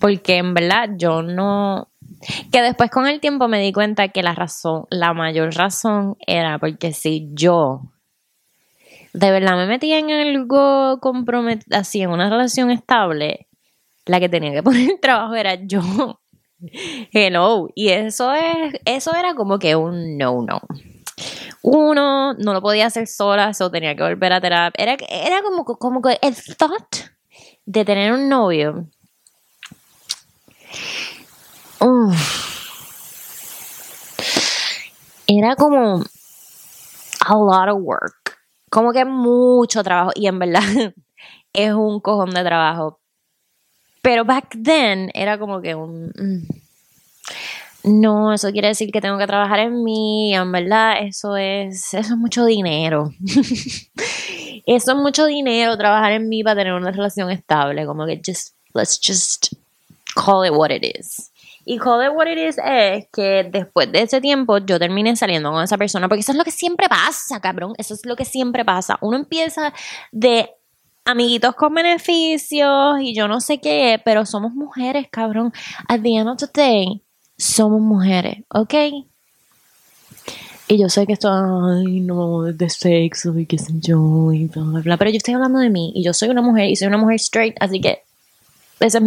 Porque 0.00 0.36
en 0.38 0.52
verdad 0.52 0.90
yo 0.98 1.22
no, 1.22 1.88
que 2.52 2.60
después 2.60 2.90
con 2.90 3.06
el 3.06 3.20
tiempo 3.20 3.46
me 3.48 3.60
di 3.60 3.72
cuenta 3.72 4.08
que 4.08 4.22
la 4.24 4.34
razón, 4.34 4.86
la 4.90 5.14
mayor 5.14 5.54
razón 5.54 6.16
era 6.26 6.58
porque 6.58 6.92
si 6.92 7.28
yo 7.32 7.82
de 9.16 9.30
verdad 9.30 9.56
me 9.56 9.66
metía 9.66 9.98
en 9.98 10.10
algo 10.10 11.00
compromet 11.00 11.64
así, 11.72 12.02
en 12.02 12.10
una 12.10 12.28
relación 12.28 12.70
estable, 12.70 13.48
la 14.04 14.20
que 14.20 14.28
tenía 14.28 14.52
que 14.52 14.62
poner 14.62 14.90
el 14.90 15.00
trabajo 15.00 15.34
era 15.34 15.54
yo. 15.54 16.20
Hello. 17.12 17.68
Y 17.74 17.88
eso 17.88 18.32
es, 18.34 18.74
eso 18.84 19.14
era 19.14 19.34
como 19.34 19.58
que 19.58 19.74
un 19.74 20.18
no 20.18 20.42
no. 20.42 20.60
Uno, 21.62 22.34
no 22.34 22.52
lo 22.52 22.60
podía 22.60 22.86
hacer 22.86 23.06
sola, 23.06 23.50
eso 23.50 23.70
tenía 23.70 23.96
que 23.96 24.02
volver 24.02 24.34
a 24.34 24.40
terapia. 24.40 24.82
Era, 24.82 24.96
era 25.08 25.42
como, 25.42 25.64
como 25.64 26.02
que 26.02 26.18
el 26.20 26.36
thought 26.56 26.96
de 27.64 27.84
tener 27.84 28.12
un 28.12 28.28
novio. 28.28 28.86
Era 35.26 35.56
como 35.56 36.04
a 37.20 37.34
lot 37.34 37.68
of 37.70 37.80
work. 37.80 38.25
Como 38.70 38.92
que 38.92 39.04
mucho 39.04 39.82
trabajo. 39.82 40.12
Y 40.14 40.26
en 40.26 40.38
verdad 40.38 40.62
es 41.52 41.72
un 41.72 42.00
cojón 42.00 42.30
de 42.30 42.42
trabajo. 42.44 43.00
Pero 44.02 44.24
back 44.24 44.56
then 44.62 45.10
era 45.14 45.38
como 45.38 45.60
que 45.60 45.74
un. 45.74 46.12
mm, 46.14 46.46
No, 47.84 48.32
eso 48.32 48.50
quiere 48.52 48.68
decir 48.68 48.90
que 48.92 49.00
tengo 49.00 49.18
que 49.18 49.26
trabajar 49.26 49.60
en 49.60 49.82
mí. 49.84 50.34
En 50.34 50.50
verdad, 50.52 50.98
eso 51.02 51.36
es. 51.36 51.94
Eso 51.94 52.14
es 52.14 52.18
mucho 52.18 52.44
dinero. 52.44 53.10
eso 54.66 54.92
es 54.92 54.96
mucho 54.96 55.26
dinero, 55.26 55.76
trabajar 55.76 56.12
en 56.12 56.28
mí 56.28 56.42
para 56.42 56.56
tener 56.56 56.72
una 56.74 56.90
relación 56.92 57.30
estable. 57.30 57.86
Como 57.86 58.06
que 58.06 58.20
just. 58.24 58.54
Let's 58.74 59.00
just 59.00 59.54
call 60.14 60.44
it 60.44 60.52
what 60.52 60.70
it 60.70 60.84
is. 60.84 61.30
Y 61.68 61.74
it 61.74 61.82
what 61.82 62.28
it 62.28 62.38
is 62.38 62.58
es 62.64 63.08
que 63.12 63.48
después 63.50 63.90
de 63.90 64.02
ese 64.02 64.20
tiempo 64.20 64.58
yo 64.58 64.78
terminé 64.78 65.16
saliendo 65.16 65.50
con 65.50 65.64
esa 65.64 65.76
persona, 65.76 66.08
porque 66.08 66.20
eso 66.20 66.30
es 66.30 66.38
lo 66.38 66.44
que 66.44 66.52
siempre 66.52 66.88
pasa, 66.88 67.40
cabrón. 67.40 67.74
Eso 67.76 67.94
es 67.94 68.06
lo 68.06 68.14
que 68.14 68.24
siempre 68.24 68.64
pasa. 68.64 68.98
Uno 69.00 69.16
empieza 69.16 69.74
de 70.12 70.48
amiguitos 71.04 71.56
con 71.56 71.74
beneficios 71.74 73.00
y 73.00 73.16
yo 73.16 73.26
no 73.26 73.40
sé 73.40 73.58
qué, 73.58 74.00
pero 74.04 74.24
somos 74.24 74.52
mujeres, 74.54 75.08
cabrón. 75.10 75.52
At 75.88 76.02
the 76.02 76.14
end 76.14 76.28
of 76.28 76.36
the 76.38 76.46
day, 76.54 77.02
somos 77.36 77.80
mujeres, 77.80 78.44
¿ok? 78.54 78.74
Y 80.68 80.78
yo 80.78 80.88
sé 80.88 81.04
que 81.04 81.14
esto, 81.14 81.28
ay, 81.32 81.98
no, 81.98 82.42
de 82.42 82.70
sexo 82.70 83.36
y 83.36 83.46
qué 83.46 83.58
sé 83.58 83.72
yo, 83.80 84.32
y 84.32 84.46
bla, 84.46 84.62
bla, 84.62 84.80
bla. 84.82 84.96
Pero 84.98 85.10
yo 85.10 85.16
estoy 85.16 85.34
hablando 85.34 85.58
de 85.58 85.70
mí 85.70 85.92
y 85.96 86.04
yo 86.04 86.12
soy 86.12 86.28
una 86.28 86.42
mujer 86.42 86.66
y 86.66 86.76
soy 86.76 86.86
una 86.86 86.98
mujer 86.98 87.16
straight, 87.16 87.56
así 87.58 87.80
que 87.80 88.05
ese, 88.80 89.00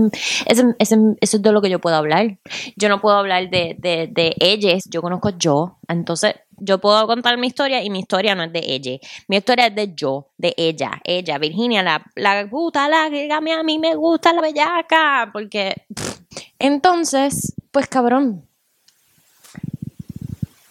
eso 0.47 1.15
es 1.19 1.41
de 1.41 1.51
lo 1.51 1.61
que 1.61 1.69
yo 1.69 1.79
puedo 1.79 1.95
hablar. 1.95 2.39
Yo 2.75 2.89
no 2.89 3.01
puedo 3.01 3.17
hablar 3.17 3.49
de, 3.49 3.75
de, 3.77 4.07
de 4.11 4.35
ellas, 4.39 4.83
yo 4.89 5.01
conozco 5.01 5.29
yo. 5.29 5.77
Entonces, 5.87 6.35
yo 6.57 6.79
puedo 6.79 7.05
contar 7.07 7.37
mi 7.37 7.47
historia 7.47 7.83
y 7.83 7.89
mi 7.89 7.99
historia 7.99 8.35
no 8.35 8.43
es 8.43 8.53
de 8.53 8.61
ella. 8.65 8.99
Mi 9.27 9.37
historia 9.37 9.67
es 9.67 9.75
de 9.75 9.93
yo, 9.95 10.29
de 10.37 10.53
ella. 10.57 10.99
Ella, 11.03 11.37
Virginia, 11.37 11.83
la, 11.83 12.03
la 12.15 12.49
puta, 12.49 12.89
la 12.89 13.09
que 13.09 13.31
a 13.31 13.41
mí, 13.41 13.79
me 13.79 13.95
gusta 13.95 14.33
la 14.33 14.41
bellaca. 14.41 15.29
Porque, 15.31 15.83
entonces, 16.57 17.53
pues 17.71 17.87
cabrón. 17.87 18.45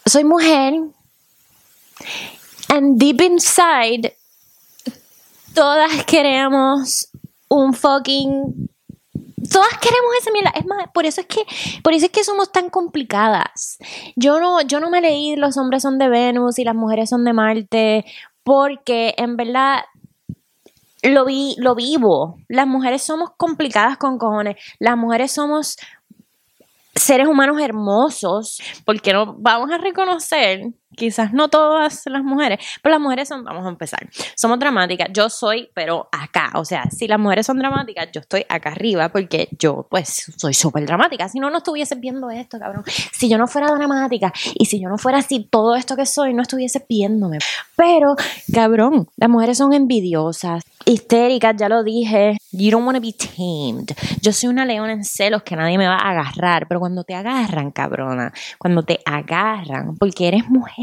Soy 0.05 0.25
mujer. 0.25 0.75
And 2.69 2.99
deep 2.99 3.21
inside, 3.23 4.15
todas 5.55 6.05
queremos 6.05 7.09
un 7.49 7.73
fucking 7.73 8.69
todas 9.51 9.69
queremos 9.81 10.11
esa 10.21 10.31
mierda. 10.31 10.51
Es 10.55 10.67
más, 10.67 10.89
por 10.93 11.07
eso 11.07 11.21
es 11.21 11.27
que, 11.27 11.45
por 11.83 11.93
eso 11.93 12.07
es 12.07 12.13
que 12.13 12.25
somos 12.25 12.53
tan 12.53 12.71
complicadas. 12.71 13.79
Yo 14.17 14.41
no, 14.41 14.61
yo 14.63 14.81
no 14.81 14.91
me 14.91 15.01
leí 15.01 15.37
los 15.37 15.57
hombres 15.57 15.83
son 15.83 15.99
de 15.99 16.09
Venus 16.09 16.59
y 16.59 16.65
las 16.65 16.75
mujeres 16.75 17.11
son 17.11 17.25
de 17.25 17.33
Marte, 17.33 18.05
porque 18.43 19.15
en 19.19 19.37
verdad 19.37 19.85
lo 21.03 21.25
vi, 21.25 21.55
lo 21.59 21.75
vivo. 21.75 22.39
Las 22.49 22.67
mujeres 22.67 23.03
somos 23.03 23.31
complicadas 23.37 23.99
con 23.99 24.19
cojones. 24.19 24.57
Las 24.79 24.97
mujeres 24.97 25.33
somos 25.33 25.77
seres 26.95 27.29
humanos 27.29 27.61
hermosos, 27.61 28.61
porque 28.85 29.13
no 29.13 29.35
vamos 29.39 29.71
a 29.71 29.79
reconocer, 29.79 30.73
quizás 30.97 31.33
no 31.33 31.49
todas 31.49 32.03
las 32.07 32.23
mujeres, 32.23 32.59
pero 32.83 32.95
las 32.95 33.01
mujeres 33.01 33.29
son, 33.29 33.45
vamos 33.45 33.65
a 33.67 33.69
empezar, 33.69 34.09
somos 34.37 34.59
dramáticas, 34.59 35.09
yo 35.13 35.29
soy, 35.29 35.71
pero 35.75 36.09
acá, 36.13 36.51
o 36.55 36.65
sea, 36.65 36.91
si 36.91 37.07
las 37.07 37.19
mujeres 37.19 37.47
son 37.47 37.59
dramáticas, 37.59 38.09
yo 38.13 38.21
estoy 38.21 38.45
acá 38.49 38.71
arriba, 38.71 39.09
porque 39.11 39.49
yo, 39.59 39.87
pues, 39.91 40.33
soy 40.37 40.55
súper 40.55 40.87
dramática, 40.87 41.29
si 41.29 41.39
no, 41.39 41.51
no 41.51 41.59
estuvieses 41.59 41.99
viendo 42.01 42.31
esto, 42.31 42.59
cabrón, 42.59 42.85
si 43.13 43.29
yo 43.29 43.39
no 43.39 43.47
fuera 43.47 43.69
dramática, 43.69 44.33
y 44.55 44.67
si 44.67 44.81
yo 44.81 44.89
no 44.89 44.99
fuera 44.99 45.19
así, 45.19 45.47
todo 45.51 45.77
esto 45.77 45.97
que 45.97 46.07
soy, 46.07 46.35
no 46.35 46.43
estuviese 46.43 46.85
viéndome, 46.89 47.39
pero, 47.77 48.17
cabrón, 48.53 49.09
las 49.17 49.31
mujeres 49.31 49.59
son 49.59 49.73
envidiosas, 49.73 50.63
histéricas, 50.85 51.55
ya 51.57 51.69
lo 51.69 51.83
dije, 51.83 52.37
you 52.51 52.71
don't 52.71 52.87
want 52.87 52.97
to 52.97 53.03
be 53.03 53.13
tamed, 53.13 53.91
yo 54.23 54.33
soy 54.33 54.49
una 54.49 54.65
leona 54.65 54.93
en 54.93 55.05
celos 55.05 55.43
que 55.43 55.55
nadie 55.55 55.79
me 55.79 55.87
va 55.87 55.97
a 55.97 56.11
agarrar, 56.11 56.67
pero 56.67 56.81
cuando 56.81 57.05
te 57.05 57.15
agarran, 57.15 57.71
cabrona, 57.71 58.33
cuando 58.59 58.83
te 58.83 59.01
agarran, 59.05 59.97
porque 59.99 60.29
eres 60.29 60.49
mujer, 60.49 60.78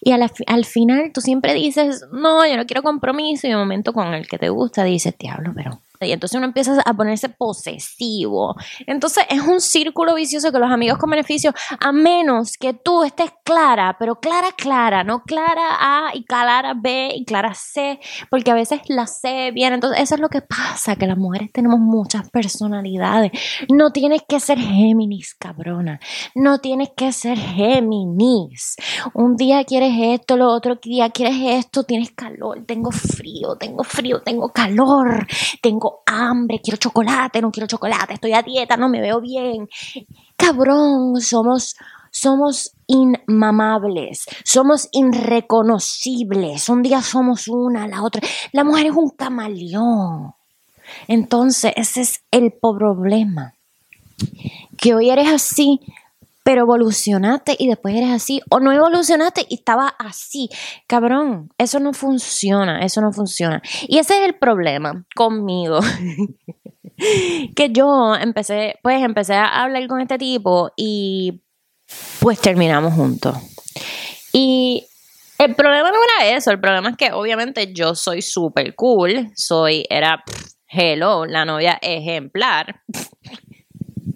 y 0.00 0.10
a 0.12 0.18
la 0.18 0.28
fi- 0.28 0.44
al 0.46 0.64
final 0.64 1.12
tú 1.12 1.20
siempre 1.20 1.54
dices, 1.54 2.04
no, 2.12 2.46
yo 2.46 2.56
no 2.56 2.66
quiero 2.66 2.82
compromiso, 2.82 3.46
y 3.46 3.50
de 3.50 3.56
momento 3.56 3.92
con 3.92 4.14
el 4.14 4.26
que 4.26 4.38
te 4.38 4.48
gusta 4.48 4.84
dices, 4.84 5.14
diablo, 5.18 5.52
pero... 5.54 5.80
Y 6.06 6.12
entonces 6.12 6.36
uno 6.36 6.46
empieza 6.46 6.80
a 6.84 6.94
ponerse 6.94 7.28
posesivo. 7.28 8.54
Entonces 8.86 9.24
es 9.28 9.40
un 9.40 9.60
círculo 9.60 10.14
vicioso 10.14 10.52
que 10.52 10.58
los 10.58 10.70
amigos 10.70 10.98
con 10.98 11.10
beneficio, 11.10 11.52
a 11.80 11.92
menos 11.92 12.56
que 12.58 12.74
tú 12.74 13.04
estés 13.04 13.30
clara, 13.44 13.96
pero 13.98 14.16
clara, 14.20 14.48
clara, 14.56 15.04
no 15.04 15.22
clara 15.22 15.78
A 15.80 16.10
y 16.14 16.24
clara 16.24 16.74
B 16.74 17.10
y 17.14 17.24
clara 17.24 17.54
C, 17.54 17.98
porque 18.30 18.50
a 18.50 18.54
veces 18.54 18.80
la 18.88 19.06
C 19.06 19.50
viene. 19.52 19.74
Entonces 19.74 20.02
eso 20.02 20.14
es 20.14 20.20
lo 20.20 20.28
que 20.28 20.42
pasa, 20.42 20.96
que 20.96 21.06
las 21.06 21.18
mujeres 21.18 21.50
tenemos 21.52 21.78
muchas 21.80 22.30
personalidades. 22.30 23.32
No 23.68 23.90
tienes 23.90 24.22
que 24.28 24.40
ser 24.40 24.58
Géminis, 24.58 25.34
cabrona. 25.34 26.00
No 26.34 26.58
tienes 26.58 26.90
que 26.96 27.12
ser 27.12 27.38
Géminis. 27.38 28.76
Un 29.14 29.36
día 29.36 29.64
quieres 29.64 29.92
esto, 29.98 30.36
lo 30.36 30.48
otro 30.52 30.76
día 30.76 31.10
quieres 31.10 31.36
esto, 31.40 31.84
tienes 31.84 32.12
calor, 32.12 32.64
tengo 32.66 32.90
frío, 32.90 33.56
tengo 33.56 33.84
frío, 33.84 34.22
tengo 34.22 34.50
calor, 34.50 35.26
hambre, 36.06 36.60
quiero 36.62 36.76
chocolate, 36.76 37.40
no 37.40 37.50
quiero 37.50 37.66
chocolate, 37.66 38.14
estoy 38.14 38.32
a 38.32 38.42
dieta, 38.42 38.76
no 38.76 38.88
me 38.88 39.00
veo 39.00 39.20
bien. 39.20 39.68
Cabrón, 40.36 41.20
somos 41.20 41.76
somos 42.14 42.70
inmamables, 42.86 44.26
somos 44.44 44.88
irreconocibles. 44.92 46.68
Un 46.68 46.82
día 46.82 47.02
somos 47.02 47.48
una, 47.48 47.88
la 47.88 48.04
otra. 48.04 48.22
La 48.52 48.62
mujer 48.62 48.86
es 48.86 48.92
un 48.92 49.10
camaleón. 49.10 50.32
Entonces, 51.08 51.72
ese 51.74 52.02
es 52.02 52.24
el 52.30 52.52
problema. 52.52 53.54
Que 54.76 54.94
hoy 54.94 55.10
eres 55.10 55.28
así, 55.28 55.80
pero 56.44 56.62
evolucionaste 56.62 57.56
y 57.58 57.66
después 57.66 57.96
eres 57.96 58.10
así. 58.10 58.40
O 58.50 58.60
no 58.60 58.70
evolucionaste 58.70 59.46
y 59.48 59.56
estaba 59.56 59.88
así. 59.98 60.48
Cabrón, 60.86 61.50
eso 61.58 61.80
no 61.80 61.92
funciona, 61.92 62.80
eso 62.80 63.00
no 63.00 63.12
funciona. 63.12 63.60
Y 63.88 63.98
ese 63.98 64.18
es 64.18 64.26
el 64.26 64.34
problema 64.34 65.04
conmigo. 65.16 65.80
que 67.56 67.70
yo 67.70 68.14
empecé, 68.14 68.76
pues 68.82 69.02
empecé 69.02 69.34
a 69.34 69.62
hablar 69.62 69.86
con 69.88 70.00
este 70.00 70.18
tipo 70.18 70.70
y 70.76 71.42
pues 72.20 72.40
terminamos 72.40 72.94
juntos. 72.94 73.36
Y 74.32 74.86
El 75.38 75.54
problema 75.56 75.90
no 75.90 75.98
era 76.04 76.36
eso, 76.36 76.50
el 76.52 76.60
problema 76.60 76.90
es 76.90 76.96
que 76.96 77.12
obviamente 77.12 77.72
yo 77.72 77.94
soy 77.96 78.22
súper 78.22 78.74
cool, 78.76 79.32
soy, 79.34 79.84
era, 79.90 80.22
hello, 80.68 81.26
la 81.26 81.44
novia 81.44 81.78
ejemplar. 81.82 82.82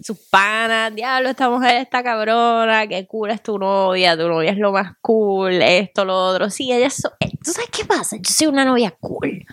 Sus 0.02 0.18
panas, 0.30 0.94
diablo, 0.94 1.30
esta 1.30 1.48
mujer 1.48 1.76
está 1.76 2.02
cabrona, 2.02 2.86
qué 2.86 3.06
cool 3.06 3.30
es 3.30 3.42
tu 3.42 3.58
novia, 3.58 4.16
tu 4.16 4.28
novia 4.28 4.50
es 4.50 4.58
lo 4.58 4.72
más 4.72 4.92
cool, 5.00 5.62
esto, 5.62 6.04
lo 6.04 6.16
otro. 6.16 6.50
Sí, 6.50 6.72
ella 6.72 6.86
es, 6.86 7.04
eh, 7.20 7.30
¿tú 7.42 7.52
sabes 7.52 7.70
qué 7.70 7.84
pasa? 7.84 8.16
Yo 8.16 8.30
soy 8.30 8.46
una 8.48 8.64
novia 8.64 8.94
cool. 9.00 9.44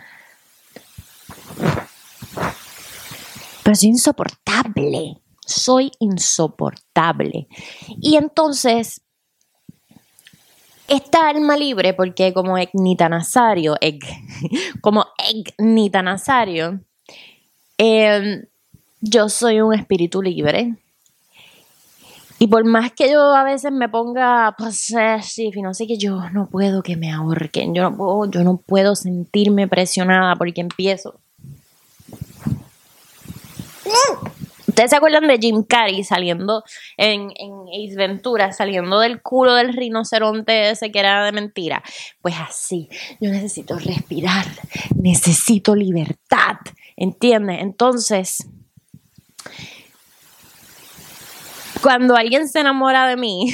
Pero 3.63 3.75
soy 3.75 3.89
insoportable, 3.89 5.18
soy 5.46 5.92
insoportable. 6.00 7.48
Y 8.01 8.18
entonces 8.18 9.01
esta 10.88 11.30
alma 11.30 11.58
libre, 11.58 11.94
porque 11.94 12.34
como 12.34 12.58
Egnita 12.58 13.10
Nazario, 13.10 13.75
como 14.82 15.06
Egnita 15.18 16.01
Nazario, 16.04 16.82
eh, 17.77 18.48
yo 19.02 19.30
soy 19.30 19.62
un 19.62 19.74
espíritu 19.74 20.22
libre. 20.22 20.75
Y 22.38 22.48
por 22.48 22.66
más 22.66 22.92
que 22.92 23.10
yo 23.10 23.34
a 23.34 23.44
veces 23.44 23.72
me 23.72 23.88
ponga 23.88 24.54
possessive 24.58 25.54
y 25.56 25.62
no 25.62 25.74
sé 25.74 25.88
que 25.88 25.98
yo 25.98 26.30
no 26.32 26.50
puedo 26.50 26.84
que 26.84 26.98
me 26.98 27.12
ahorquen, 27.12 27.74
yo 27.74 27.84
no 27.84 27.96
puedo, 27.96 28.30
yo 28.30 28.44
no 28.44 28.58
puedo 28.58 28.96
sentirme 28.96 29.68
presionada 29.68 30.36
porque 30.36 30.62
empiezo. 30.62 31.20
¿Ustedes 34.75 34.90
se 34.90 34.98
acuerdan 34.98 35.28
de 35.28 35.38
Jim 35.38 35.64
Carrey 35.64 36.04
saliendo 36.04 36.66
en, 36.98 37.32
en 37.38 37.52
Ace 37.70 37.96
Ventura, 37.96 38.52
saliendo 38.52 39.00
del 39.00 39.22
culo 39.22 39.54
del 39.54 39.74
rinoceronte 39.74 40.72
ese 40.72 40.92
que 40.92 41.00
era 41.00 41.24
de 41.24 41.32
mentira? 41.32 41.82
Pues 42.22 42.36
así, 42.38 42.90
yo 43.22 43.32
necesito 43.32 43.80
respirar, 43.80 44.46
necesito 44.98 45.75
libertad, 45.75 46.58
¿entiendes? 46.98 47.62
Entonces, 47.62 48.50
cuando 51.82 52.16
alguien 52.16 52.50
se 52.50 52.62
enamora 52.62 53.08
de 53.08 53.16
mí, 53.16 53.54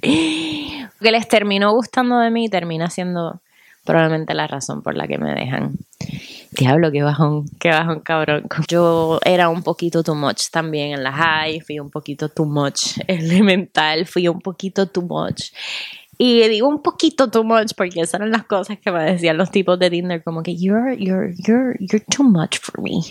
que 0.00 1.10
les 1.10 1.28
terminó 1.28 1.72
gustando 1.72 2.18
de 2.18 2.30
mí, 2.30 2.48
termina 2.48 2.88
siendo 2.88 3.40
probablemente 3.84 4.34
la 4.34 4.46
razón 4.46 4.82
por 4.82 4.94
la 4.96 5.06
que 5.06 5.18
me 5.18 5.34
dejan. 5.34 5.76
Diablo, 6.52 6.90
qué 6.90 7.02
bajón, 7.02 7.44
qué 7.58 7.68
bajón, 7.68 8.00
cabrón. 8.00 8.46
Yo 8.68 9.20
era 9.24 9.50
un 9.50 9.62
poquito 9.62 10.02
too 10.02 10.14
much 10.14 10.48
también 10.50 10.92
en 10.92 11.02
la 11.02 11.12
high, 11.12 11.60
fui 11.60 11.78
un 11.78 11.90
poquito 11.90 12.30
too 12.30 12.46
much 12.46 12.98
elemental, 13.06 14.06
fui 14.06 14.26
un 14.28 14.40
poquito 14.40 14.86
too 14.86 15.02
much. 15.02 15.52
Y 16.18 16.48
digo 16.48 16.68
un 16.68 16.82
poquito 16.82 17.30
too 17.30 17.44
much 17.44 17.72
porque 17.76 18.00
esas 18.00 18.14
eran 18.14 18.30
las 18.30 18.46
cosas 18.46 18.78
que 18.78 18.90
me 18.90 19.04
decían 19.04 19.36
los 19.36 19.50
tipos 19.50 19.78
de 19.78 19.90
Tinder, 19.90 20.22
como 20.22 20.42
que 20.42 20.56
you're, 20.56 20.96
you're, 20.96 21.34
you're, 21.46 21.76
you're 21.78 22.04
too 22.10 22.24
much 22.24 22.58
for 22.58 22.80
me. 22.80 23.02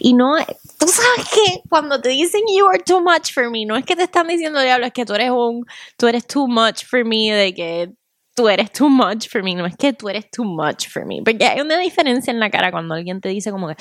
Y 0.00 0.12
no, 0.14 0.36
tú 0.78 0.86
sabes 0.88 1.28
que 1.30 1.62
cuando 1.68 2.00
te 2.00 2.08
dicen 2.08 2.40
you 2.56 2.66
are 2.66 2.82
too 2.82 3.00
much 3.00 3.32
for 3.32 3.48
me, 3.48 3.64
no 3.64 3.76
es 3.76 3.84
que 3.84 3.94
te 3.94 4.02
están 4.02 4.26
diciendo 4.26 4.60
diablo, 4.60 4.86
es 4.86 4.92
que 4.92 5.04
tú 5.04 5.14
eres 5.14 5.30
un, 5.30 5.64
tú 5.96 6.08
eres 6.08 6.26
too 6.26 6.48
much 6.48 6.84
for 6.84 7.04
me, 7.04 7.32
de 7.32 7.54
que 7.54 7.92
tú 8.34 8.48
eres 8.48 8.72
too 8.72 8.88
much 8.88 9.28
for 9.28 9.42
me, 9.42 9.54
no 9.54 9.66
es 9.66 9.76
que 9.76 9.92
tú 9.92 10.08
eres 10.08 10.30
too 10.30 10.44
much 10.44 10.88
for 10.88 11.04
me, 11.06 11.22
porque 11.24 11.44
hay 11.44 11.60
una 11.60 11.78
diferencia 11.78 12.30
en 12.30 12.40
la 12.40 12.50
cara 12.50 12.72
cuando 12.72 12.94
alguien 12.94 13.20
te 13.20 13.28
dice 13.28 13.50
como 13.50 13.68
que 13.68 13.76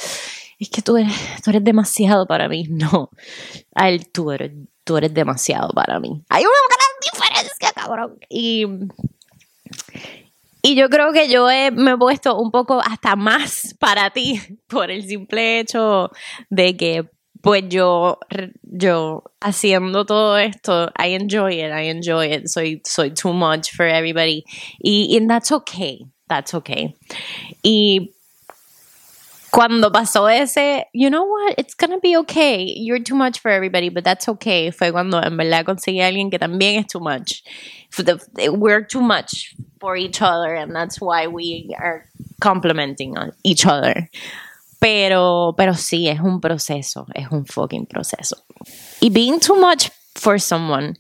es 0.60 0.70
que 0.70 0.82
tú 0.82 0.98
eres, 0.98 1.14
tú 1.44 1.50
eres 1.50 1.64
demasiado 1.64 2.28
para 2.28 2.48
mí, 2.48 2.66
no, 2.70 3.10
a 3.74 3.90
él 3.90 4.08
tú 4.12 4.32
eres, 4.32 4.52
tú 4.84 4.98
eres 4.98 5.14
demasiado 5.14 5.70
para 5.70 6.00
mí. 6.00 6.24
Hay 6.30 6.44
una 6.44 6.54
gran 6.70 7.32
diferencia, 7.32 7.72
cabrón. 7.74 8.18
Y, 8.30 8.66
y 10.64 10.76
yo 10.76 10.90
creo 10.90 11.12
que 11.12 11.28
yo 11.30 11.50
he- 11.50 11.72
me 11.72 11.92
he 11.92 11.98
puesto 11.98 12.38
un 12.38 12.52
poco 12.52 12.82
hasta 12.82 13.16
más 13.16 13.76
para 13.80 14.10
ti 14.12 14.40
por 14.68 14.92
el 14.92 15.08
simple 15.08 15.60
hecho 15.60 16.12
de 16.50 16.78
que 16.78 17.10
pues 17.42 17.64
yo, 17.70 18.20
yo 18.62 19.24
haciendo 19.40 20.06
todo 20.06 20.38
esto, 20.38 20.92
I 20.96 21.16
enjoy 21.16 21.54
it, 21.60 21.72
I 21.74 21.88
enjoy 21.90 22.32
it, 22.32 22.46
soy, 22.46 22.84
soy 22.86 23.10
too 23.16 23.34
much 23.34 23.72
for 23.76 23.88
everybody. 23.88 24.44
Y 24.80 25.18
and 25.18 25.28
that's 25.28 25.52
okay, 25.52 26.06
that's 26.28 26.54
okay. 26.54 26.96
Y 27.64 28.12
cuando 29.52 29.92
pasó 29.92 30.28
ese, 30.30 30.86
you 30.94 31.10
know 31.10 31.24
what, 31.26 31.56
it's 31.58 31.74
gonna 31.76 32.00
be 32.00 32.16
okay, 32.18 32.64
you're 32.64 33.04
too 33.04 33.16
much 33.16 33.40
for 33.40 33.52
everybody, 33.52 33.90
but 33.90 34.04
that's 34.04 34.28
okay, 34.30 34.72
fue 34.72 34.92
cuando 34.92 35.20
en 35.20 35.36
verdad 35.38 35.66
conseguí 35.66 36.00
a 36.02 36.08
alguien 36.08 36.30
que 36.32 36.40
también 36.40 36.80
es 36.80 36.88
too 36.88 37.00
much. 37.00 37.44
The- 37.98 38.50
we're 38.50 38.86
too 38.86 39.02
much 39.02 39.54
for 39.80 39.98
each 39.98 40.22
other, 40.22 40.56
and 40.56 40.74
that's 40.74 41.02
why 41.02 41.28
we 41.28 41.76
are 41.78 42.06
complementing 42.40 43.18
on 43.18 43.34
each 43.44 43.66
other. 43.66 44.10
Pero, 44.80 45.54
pero 45.58 45.74
sí, 45.74 46.08
es 46.08 46.20
un 46.22 46.40
proceso, 46.40 47.06
es 47.14 47.28
un 47.32 47.46
fucking 47.46 47.86
proceso. 47.86 48.38
Y 49.02 49.10
being 49.10 49.40
too 49.40 49.56
much 49.60 49.92
for 50.16 50.40
someone, 50.40 50.96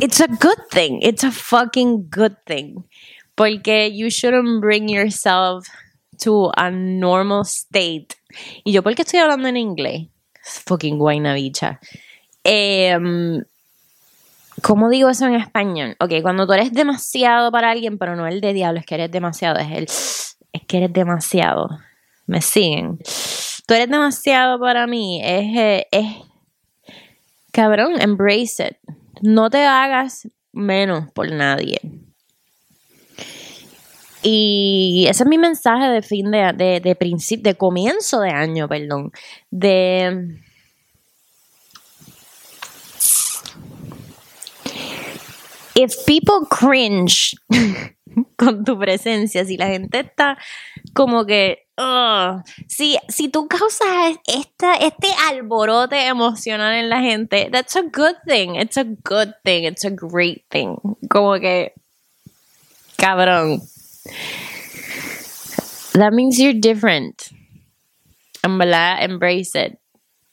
it's 0.00 0.20
a 0.20 0.28
good 0.28 0.58
thing. 0.70 1.00
It's 1.02 1.24
a 1.24 1.30
fucking 1.30 2.08
good 2.08 2.36
thing. 2.46 2.84
Porque 3.36 3.90
you 3.92 4.10
shouldn't 4.10 4.60
bring 4.60 4.88
yourself 4.88 5.66
to 6.22 6.50
a 6.56 6.70
normal 6.70 7.42
state. 7.42 8.08
Y 8.64 8.72
yo, 8.72 8.82
¿por 8.82 8.94
qué 8.94 9.02
estoy 9.02 9.20
hablando 9.20 9.48
en 9.48 9.56
inglés? 9.56 10.08
Fucking 10.66 10.98
guaynabicha. 10.98 11.80
Em, 12.42 13.42
¿Cómo 14.62 14.88
digo 14.88 15.10
eso 15.10 15.26
en 15.26 15.34
español? 15.34 15.96
Ok, 15.98 16.12
cuando 16.22 16.46
tú 16.46 16.52
eres 16.52 16.72
demasiado 16.72 17.50
para 17.50 17.70
alguien, 17.70 17.98
pero 17.98 18.16
no 18.16 18.26
el 18.26 18.40
de 18.40 18.52
diablo, 18.52 18.80
es 18.80 18.86
que 18.86 18.94
eres 18.94 19.10
demasiado, 19.10 19.58
es 19.58 19.70
el. 19.70 19.84
Es 20.52 20.66
que 20.66 20.76
eres 20.76 20.92
demasiado. 20.92 21.68
¿Me 22.26 22.40
siguen? 22.40 22.98
Tú 23.66 23.74
eres 23.74 23.90
demasiado 23.90 24.60
para 24.60 24.86
mí. 24.86 25.20
Es, 25.22 25.56
eh, 25.56 25.86
es. 25.90 26.06
Cabrón, 27.50 28.00
embrace 28.00 28.68
it. 28.68 28.76
No 29.20 29.50
te 29.50 29.64
hagas 29.64 30.28
menos 30.52 31.10
por 31.12 31.30
nadie. 31.32 31.80
Y 34.26 35.04
ese 35.06 35.24
es 35.24 35.28
mi 35.28 35.36
mensaje 35.36 35.86
de 35.88 36.00
fin 36.00 36.30
de, 36.30 36.54
de, 36.54 36.80
de 36.80 37.38
de 37.42 37.54
comienzo 37.56 38.20
de 38.20 38.30
año, 38.30 38.66
perdón. 38.66 39.12
De. 39.50 40.40
If 45.74 46.06
people 46.06 46.46
cringe 46.48 47.36
con 48.38 48.64
tu 48.64 48.78
presencia, 48.78 49.44
si 49.44 49.58
la 49.58 49.66
gente 49.66 50.00
está 50.00 50.38
como 50.94 51.26
que. 51.26 51.66
si, 52.66 52.96
si 53.10 53.28
tú 53.28 53.46
causas 53.46 54.16
esta, 54.26 54.76
este 54.76 55.08
alborote 55.28 56.06
emocional 56.06 56.74
en 56.76 56.88
la 56.88 57.02
gente, 57.02 57.50
that's 57.52 57.76
a 57.76 57.82
good 57.82 58.16
thing. 58.26 58.54
It's 58.54 58.78
a 58.78 58.84
good 58.84 59.34
thing. 59.44 59.64
It's 59.64 59.84
a 59.84 59.90
great 59.90 60.46
thing. 60.48 60.76
Como 61.10 61.34
que. 61.34 61.74
Cabrón. 62.96 63.60
That 65.94 66.12
means 66.12 66.38
you're 66.38 66.58
different. 66.58 67.22
En 68.42 68.58
verdad, 68.58 69.02
embrace 69.02 69.54
it. 69.54 69.78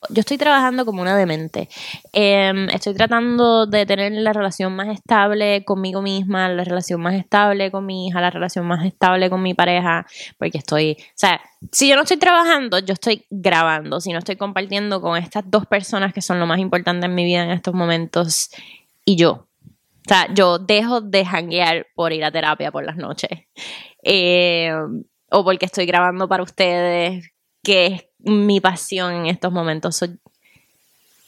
Yo 0.10 0.22
estoy 0.22 0.40
trabajando 0.40 0.84
como 0.84 1.04
una 1.04 1.16
demente. 1.16 1.70
Em, 2.12 2.68
estoy 2.70 2.96
tratando 2.96 3.68
de 3.68 3.86
tener 3.86 4.12
la 4.14 4.34
relación 4.34 4.76
más 4.76 4.88
estable 4.88 5.64
conmigo 5.64 6.02
misma, 6.02 6.50
la 6.50 6.64
relación 6.64 7.00
más 7.02 7.14
estable 7.14 7.70
con 7.70 7.86
mi 7.86 8.08
hija, 8.08 8.20
la 8.20 8.32
relación 8.32 8.66
más 8.66 8.84
estable 8.84 9.30
con 9.30 9.44
mi 9.44 9.54
pareja, 9.54 10.08
porque 10.40 10.58
estoy, 10.58 10.98
o 11.00 11.14
sea, 11.14 11.40
si 11.72 11.88
yo 11.88 11.96
no 11.96 12.02
estoy 12.02 12.18
trabajando, 12.18 12.80
yo 12.80 12.94
estoy 12.94 13.26
grabando, 13.30 14.02
si 14.02 14.12
no 14.12 14.18
estoy 14.18 14.38
compartiendo 14.38 15.02
con 15.02 15.18
estas 15.18 15.44
dos 15.46 15.68
personas 15.68 16.14
que 16.14 16.24
son 16.24 16.40
lo 16.40 16.48
más 16.48 16.58
importante 16.58 17.06
en 17.06 17.14
mi 17.14 17.24
vida 17.24 17.44
en 17.44 17.52
estos 17.52 17.76
momentos 17.76 18.50
y 19.06 19.18
yo. 19.18 19.51
O 20.12 20.14
sea, 20.14 20.28
yo 20.34 20.60
dejo 20.60 21.00
de 21.00 21.24
janguear 21.24 21.88
por 21.96 22.12
ir 22.12 22.26
a 22.26 22.32
terapia 22.32 22.70
por 22.70 22.84
las 22.84 22.98
noches. 22.98 23.30
Eh, 24.04 24.70
o 25.30 25.46
porque 25.46 25.68
estoy 25.68 25.86
grabando 25.86 26.28
para 26.28 26.44
ustedes, 26.44 27.32
que 27.64 27.86
es 27.86 28.04
mi 28.20 28.60
pasión 28.60 29.14
en 29.14 29.26
estos 29.28 29.54
momentos. 29.54 30.04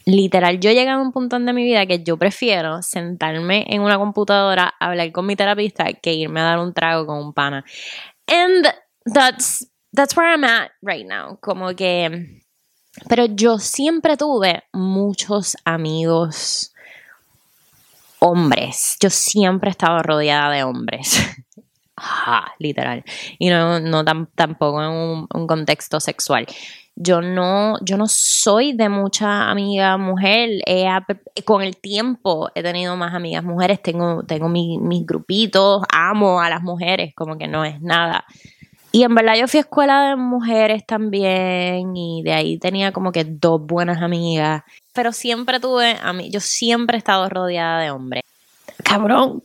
Literal, 0.04 0.60
yo 0.60 0.70
llegué 0.70 0.90
a 0.90 0.98
un 0.98 1.12
punto 1.12 1.38
de 1.38 1.52
mi 1.54 1.64
vida 1.64 1.86
que 1.86 2.04
yo 2.04 2.18
prefiero 2.18 2.82
sentarme 2.82 3.64
en 3.68 3.80
una 3.80 3.96
computadora, 3.96 4.74
hablar 4.78 5.12
con 5.12 5.24
mi 5.24 5.34
terapista, 5.34 5.90
que 5.94 6.12
irme 6.12 6.40
a 6.40 6.44
dar 6.44 6.58
un 6.58 6.74
trago 6.74 7.06
con 7.06 7.24
un 7.24 7.32
pana. 7.32 7.64
And 8.26 8.66
that's, 9.14 9.66
that's 9.94 10.14
where 10.14 10.30
I'm 10.30 10.44
at 10.44 10.72
right 10.82 11.06
now. 11.06 11.38
Como 11.40 11.74
que. 11.74 12.42
Pero 13.08 13.24
yo 13.24 13.58
siempre 13.58 14.18
tuve 14.18 14.64
muchos 14.74 15.56
amigos 15.64 16.73
hombres. 18.24 18.96
Yo 19.00 19.10
siempre 19.10 19.70
estaba 19.70 20.02
rodeada 20.02 20.50
de 20.50 20.64
hombres. 20.64 21.20
Literal. 22.58 23.04
Y 23.38 23.50
no, 23.50 23.78
no 23.80 24.04
tam- 24.04 24.28
tampoco 24.34 24.82
en 24.82 24.90
un, 24.90 25.46
contexto 25.46 26.00
sexual. 26.00 26.46
Yo 26.96 27.20
no, 27.20 27.76
yo 27.82 27.96
no 27.96 28.06
soy 28.06 28.72
de 28.72 28.88
mucha 28.88 29.50
amiga 29.50 29.96
mujer. 29.96 30.60
He 30.66 30.88
con 31.44 31.62
el 31.62 31.76
tiempo 31.76 32.50
he 32.54 32.62
tenido 32.62 32.96
más 32.96 33.14
amigas 33.14 33.44
mujeres. 33.44 33.82
Tengo, 33.82 34.22
tengo 34.24 34.48
mi- 34.48 34.78
mis 34.78 35.04
grupitos. 35.04 35.82
Amo 35.92 36.40
a 36.40 36.48
las 36.48 36.62
mujeres, 36.62 37.12
como 37.14 37.36
que 37.36 37.46
no 37.46 37.64
es 37.64 37.80
nada. 37.80 38.24
Y 38.94 39.02
en 39.02 39.12
verdad 39.12 39.34
yo 39.34 39.48
fui 39.48 39.58
a 39.58 39.62
escuela 39.62 40.10
de 40.10 40.14
mujeres 40.14 40.86
también 40.86 41.96
y 41.96 42.22
de 42.22 42.32
ahí 42.32 42.58
tenía 42.58 42.92
como 42.92 43.10
que 43.10 43.24
dos 43.24 43.60
buenas 43.60 44.00
amigas. 44.00 44.62
Pero 44.92 45.10
siempre 45.10 45.58
tuve, 45.58 45.98
a 46.00 46.12
mí, 46.12 46.30
yo 46.30 46.38
siempre 46.38 46.96
he 46.96 46.98
estado 46.98 47.28
rodeada 47.28 47.80
de 47.80 47.90
hombres. 47.90 48.22
Cabrón, 48.84 49.42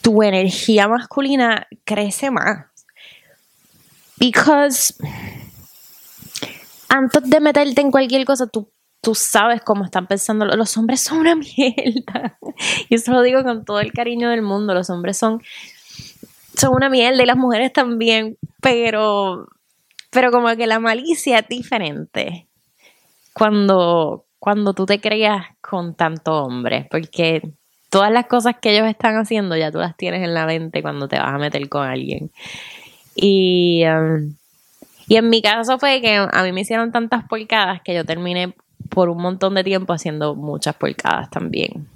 tu 0.00 0.22
energía 0.22 0.86
masculina 0.86 1.66
crece 1.84 2.30
más. 2.30 2.66
Because 4.16 4.94
antes 6.88 7.28
de 7.28 7.40
meterte 7.40 7.80
en 7.80 7.90
cualquier 7.90 8.24
cosa, 8.24 8.46
tú, 8.46 8.70
tú 9.00 9.16
sabes 9.16 9.60
cómo 9.62 9.84
están 9.84 10.06
pensando. 10.06 10.44
Los 10.44 10.76
hombres 10.76 11.00
son 11.00 11.18
una 11.18 11.34
mierda. 11.34 12.38
Y 12.88 12.94
eso 12.94 13.10
lo 13.10 13.22
digo 13.22 13.42
con 13.42 13.64
todo 13.64 13.80
el 13.80 13.92
cariño 13.92 14.30
del 14.30 14.42
mundo. 14.42 14.72
Los 14.72 14.88
hombres 14.88 15.18
son, 15.18 15.42
son 16.56 16.74
una 16.74 16.88
mierda 16.88 17.22
y 17.22 17.26
las 17.26 17.36
mujeres 17.36 17.72
también. 17.72 18.36
Pero, 18.60 19.46
pero 20.10 20.30
como 20.30 20.54
que 20.56 20.66
la 20.66 20.80
malicia 20.80 21.38
es 21.38 21.48
diferente 21.48 22.46
cuando, 23.32 24.24
cuando 24.38 24.72
tú 24.72 24.86
te 24.86 25.00
creas 25.00 25.46
con 25.60 25.94
tanto 25.94 26.44
hombre. 26.44 26.86
Porque 26.90 27.42
todas 27.90 28.10
las 28.10 28.26
cosas 28.26 28.56
que 28.60 28.76
ellos 28.76 28.88
están 28.88 29.16
haciendo 29.16 29.56
ya 29.56 29.70
tú 29.70 29.78
las 29.78 29.96
tienes 29.96 30.22
en 30.22 30.34
la 30.34 30.46
mente 30.46 30.82
cuando 30.82 31.08
te 31.08 31.18
vas 31.18 31.32
a 31.32 31.38
meter 31.38 31.68
con 31.68 31.86
alguien. 31.86 32.30
Y, 33.14 33.84
um, 33.86 34.34
y 35.08 35.16
en 35.16 35.30
mi 35.30 35.40
caso 35.40 35.78
fue 35.78 36.00
que 36.00 36.16
a 36.16 36.42
mí 36.42 36.52
me 36.52 36.62
hicieron 36.62 36.92
tantas 36.92 37.24
porcadas 37.28 37.80
que 37.82 37.94
yo 37.94 38.04
terminé 38.04 38.54
por 38.88 39.08
un 39.08 39.18
montón 39.18 39.54
de 39.54 39.64
tiempo 39.64 39.92
haciendo 39.92 40.34
muchas 40.34 40.74
porcadas 40.74 41.30
también. 41.30 41.88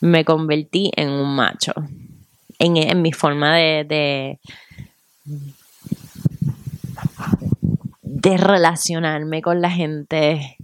Me 0.00 0.24
convertí 0.24 0.90
en 0.96 1.10
un 1.10 1.34
macho. 1.34 1.72
En, 2.58 2.76
en 2.76 3.02
mi 3.02 3.12
forma 3.12 3.56
de, 3.56 4.38
de, 8.02 8.36
relacionarme 8.36 9.42
con 9.42 9.60
la 9.60 9.70
gente 9.70 10.56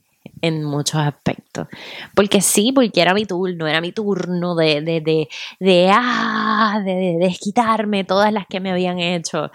en 0.43 0.65
muchos 0.65 1.01
aspectos. 1.01 1.69
Porque 2.15 2.41
sí, 2.41 2.73
porque 2.73 3.01
era 3.01 3.15
mi 3.15 3.27
turno, 3.27 3.67
era 3.67 3.81
mi 3.81 3.93
turno 3.93 4.55
de, 4.57 4.81
de, 4.81 5.01
de, 5.01 5.29
de, 5.61 5.91
ah, 5.93 6.83
de 6.85 7.17
desquitarme 7.21 8.05
todas 8.05 8.33
las 8.33 8.47
que 8.47 8.61
me 8.61 8.73
habían 8.73 8.99
hecho. 8.99 9.51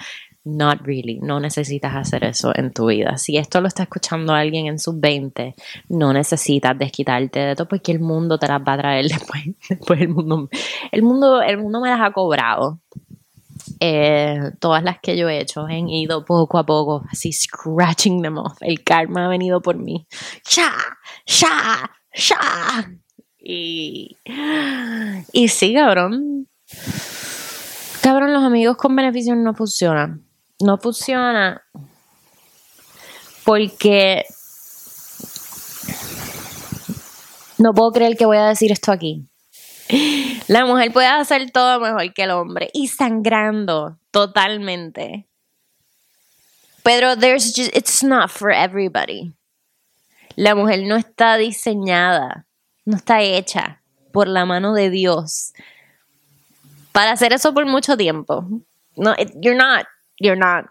Not 0.46 0.82
really, 0.84 1.20
no 1.20 1.40
necesitas 1.40 1.96
hacer 1.96 2.24
eso 2.24 2.52
en 2.56 2.72
tu 2.72 2.88
vida. 2.88 3.18
Si 3.18 3.38
esto 3.38 3.60
lo 3.60 3.68
está 3.68 3.84
escuchando 3.84 4.34
alguien 4.34 4.68
en 4.68 4.80
sus 4.80 4.98
20, 5.00 5.54
no 5.90 6.14
necesitas 6.14 6.78
desquitarte 6.78 7.40
de 7.40 7.56
todo 7.56 7.68
porque 7.68 7.92
el 7.92 8.00
mundo 8.00 8.40
te 8.40 8.48
las 8.48 8.62
va 8.62 8.74
a 8.74 8.78
traer 8.78 9.06
después. 9.10 9.44
Después 9.68 10.00
el 10.00 10.10
mundo, 10.10 10.50
el 10.92 11.04
mundo, 11.04 11.42
el 11.42 11.58
mundo 11.58 11.82
me 11.82 11.90
las 11.90 12.00
ha 12.02 12.12
cobrado. 12.12 12.80
Eh, 13.82 14.52
todas 14.60 14.82
las 14.84 15.00
que 15.00 15.18
yo 15.18 15.28
he 15.28 15.40
hecho 15.40 15.66
han 15.66 15.90
ido 15.90 16.24
poco 16.24 16.58
a 16.58 16.66
poco, 16.66 17.04
así 17.12 17.34
scratching 17.34 18.22
them 18.22 18.38
off. 18.38 18.58
El 18.62 18.84
karma 18.84 19.26
ha 19.26 19.30
venido 19.30 19.62
por 19.62 19.78
mí. 19.78 20.08
¡Ya! 20.50 20.72
¡Ya! 21.26 21.92
¡Ya! 22.14 22.90
Y, 23.38 24.18
y 25.34 25.48
sí, 25.50 25.74
cabrón. 25.74 26.48
Cabrón, 28.02 28.34
los 28.34 28.44
amigos 28.44 28.78
con 28.78 28.96
beneficios 28.96 29.38
no 29.38 29.54
funcionan. 29.54 30.29
No 30.62 30.78
funciona 30.78 31.64
porque 33.46 34.26
no 37.58 37.74
puedo 37.74 37.92
creer 37.92 38.18
que 38.18 38.26
voy 38.26 38.38
a 38.38 38.46
decir 38.48 38.72
esto 38.72 38.92
aquí. 38.92 39.26
La 40.48 40.66
mujer 40.66 40.92
puede 40.94 41.08
hacer 41.08 41.52
todo 41.52 41.80
mejor 41.80 42.14
que 42.14 42.24
el 42.24 42.32
hombre 42.32 42.70
y 42.74 42.88
sangrando 42.88 43.98
totalmente. 44.12 45.28
Pero 46.84 47.16
there's 47.18 47.54
just, 47.56 47.76
it's 47.76 48.04
not 48.04 48.30
for 48.30 48.52
everybody. 48.52 49.34
La 50.36 50.56
mujer 50.56 50.84
no 50.88 50.96
está 50.96 51.38
diseñada, 51.38 52.46
no 52.86 52.96
está 52.98 53.22
hecha 53.22 53.82
por 54.14 54.28
la 54.28 54.46
mano 54.46 54.74
de 54.74 54.90
Dios 54.90 55.54
para 56.92 57.12
hacer 57.12 57.34
eso 57.34 57.54
por 57.54 57.66
mucho 57.66 57.98
tiempo. 57.98 58.46
No, 58.96 59.14
it- 59.18 59.34
you're 59.42 59.58
not, 59.58 59.86
you're 60.20 60.38
not. 60.38 60.66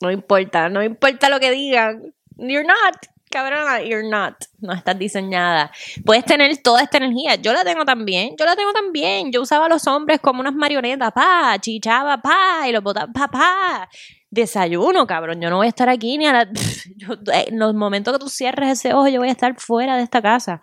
No 0.00 0.10
importa, 0.10 0.68
no 0.68 0.82
importa 0.82 1.28
lo 1.28 1.40
que 1.40 1.50
digan. 1.50 2.14
You're 2.38 2.64
not, 2.66 2.96
cabrona, 3.30 3.82
you're 3.82 4.08
not. 4.08 4.34
No 4.60 4.72
estás 4.72 4.98
diseñada. 4.98 5.70
Puedes 6.06 6.24
tener 6.24 6.56
toda 6.62 6.82
esta 6.82 6.96
energía. 6.96 7.34
Yo 7.34 7.52
la 7.52 7.64
tengo 7.64 7.84
también, 7.84 8.34
yo 8.38 8.46
la 8.46 8.56
tengo 8.56 8.72
también. 8.72 9.30
Yo 9.30 9.42
usaba 9.42 9.66
a 9.66 9.68
los 9.68 9.86
hombres 9.86 10.20
como 10.20 10.40
unas 10.40 10.54
marionetas, 10.54 11.12
pa, 11.12 11.56
chichaba, 11.60 12.16
pa, 12.22 12.66
y 12.66 12.72
los 12.72 12.82
botaba, 12.82 13.12
pa, 13.12 13.28
pa. 13.28 13.88
Desayuno, 14.30 15.06
cabrón. 15.06 15.40
Yo 15.40 15.50
no 15.50 15.56
voy 15.56 15.66
a 15.66 15.68
estar 15.70 15.88
aquí 15.90 16.16
ni 16.16 16.26
a 16.26 16.32
la. 16.32 16.48
yo- 16.96 17.16
en 17.32 17.58
los 17.58 17.74
momentos 17.74 18.14
que 18.14 18.20
tú 18.20 18.28
cierres 18.30 18.70
ese 18.78 18.94
ojo, 18.94 19.08
yo 19.08 19.20
voy 19.20 19.28
a 19.28 19.32
estar 19.32 19.54
fuera 19.60 19.96
de 19.96 20.02
esta 20.04 20.22
casa. 20.22 20.60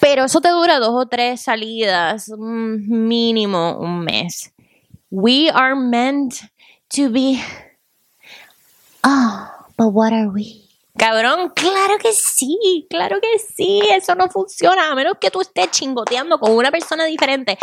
Pero 0.00 0.24
eso 0.24 0.40
te 0.40 0.48
dura 0.48 0.78
dos 0.78 0.92
o 0.94 1.06
tres 1.08 1.42
salidas, 1.42 2.28
mm, 2.36 3.06
mínimo 3.08 3.76
un 3.78 4.00
mes. 4.00 4.52
We 5.10 5.50
are 5.50 5.74
meant 5.74 6.42
to 6.90 7.10
be. 7.10 7.42
Oh, 9.04 9.48
but 9.76 9.88
what 9.88 10.12
are 10.12 10.28
we? 10.28 10.68
Cabrón, 10.98 11.52
claro 11.54 11.98
que 11.98 12.12
sí, 12.12 12.86
claro 12.90 13.20
que 13.20 13.38
sí, 13.38 13.80
eso 13.90 14.14
no 14.14 14.28
funciona 14.28 14.90
a 14.90 14.94
menos 14.94 15.14
que 15.20 15.30
tú 15.30 15.40
estés 15.40 15.70
chingoteando 15.70 16.38
con 16.38 16.52
una 16.52 16.70
persona 16.70 17.06
diferente 17.06 17.56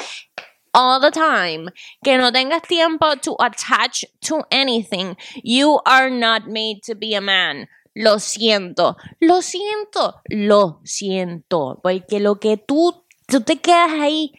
all 0.74 1.00
the 1.00 1.12
time, 1.12 1.72
que 2.04 2.18
no 2.18 2.32
tengas 2.32 2.62
tiempo 2.62 3.16
to 3.16 3.36
attach 3.40 4.06
to 4.22 4.44
anything. 4.52 5.16
You 5.44 5.80
are 5.86 6.10
not 6.10 6.48
made 6.48 6.82
to 6.84 6.96
be 6.96 7.16
a 7.16 7.22
man. 7.22 7.68
Lo 7.96 8.20
siento, 8.20 8.96
lo 9.20 9.42
siento, 9.42 10.22
lo 10.30 10.80
siento, 10.84 11.80
porque 11.82 12.20
lo 12.20 12.40
que 12.40 12.58
tú, 12.58 13.04
tú 13.28 13.42
te 13.42 13.58
quedas 13.58 13.92
ahí, 14.00 14.34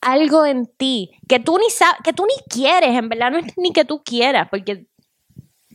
algo 0.00 0.46
en 0.46 0.66
ti, 0.66 1.10
que 1.28 1.40
tú 1.40 1.58
ni 1.58 1.70
sabes, 1.70 1.96
que 2.04 2.12
tú 2.12 2.24
ni 2.26 2.34
quieres, 2.48 2.90
en 2.90 3.08
verdad 3.08 3.30
no 3.30 3.38
es 3.38 3.56
ni 3.56 3.72
que 3.72 3.84
tú 3.84 4.02
quieras, 4.04 4.48
porque 4.50 4.86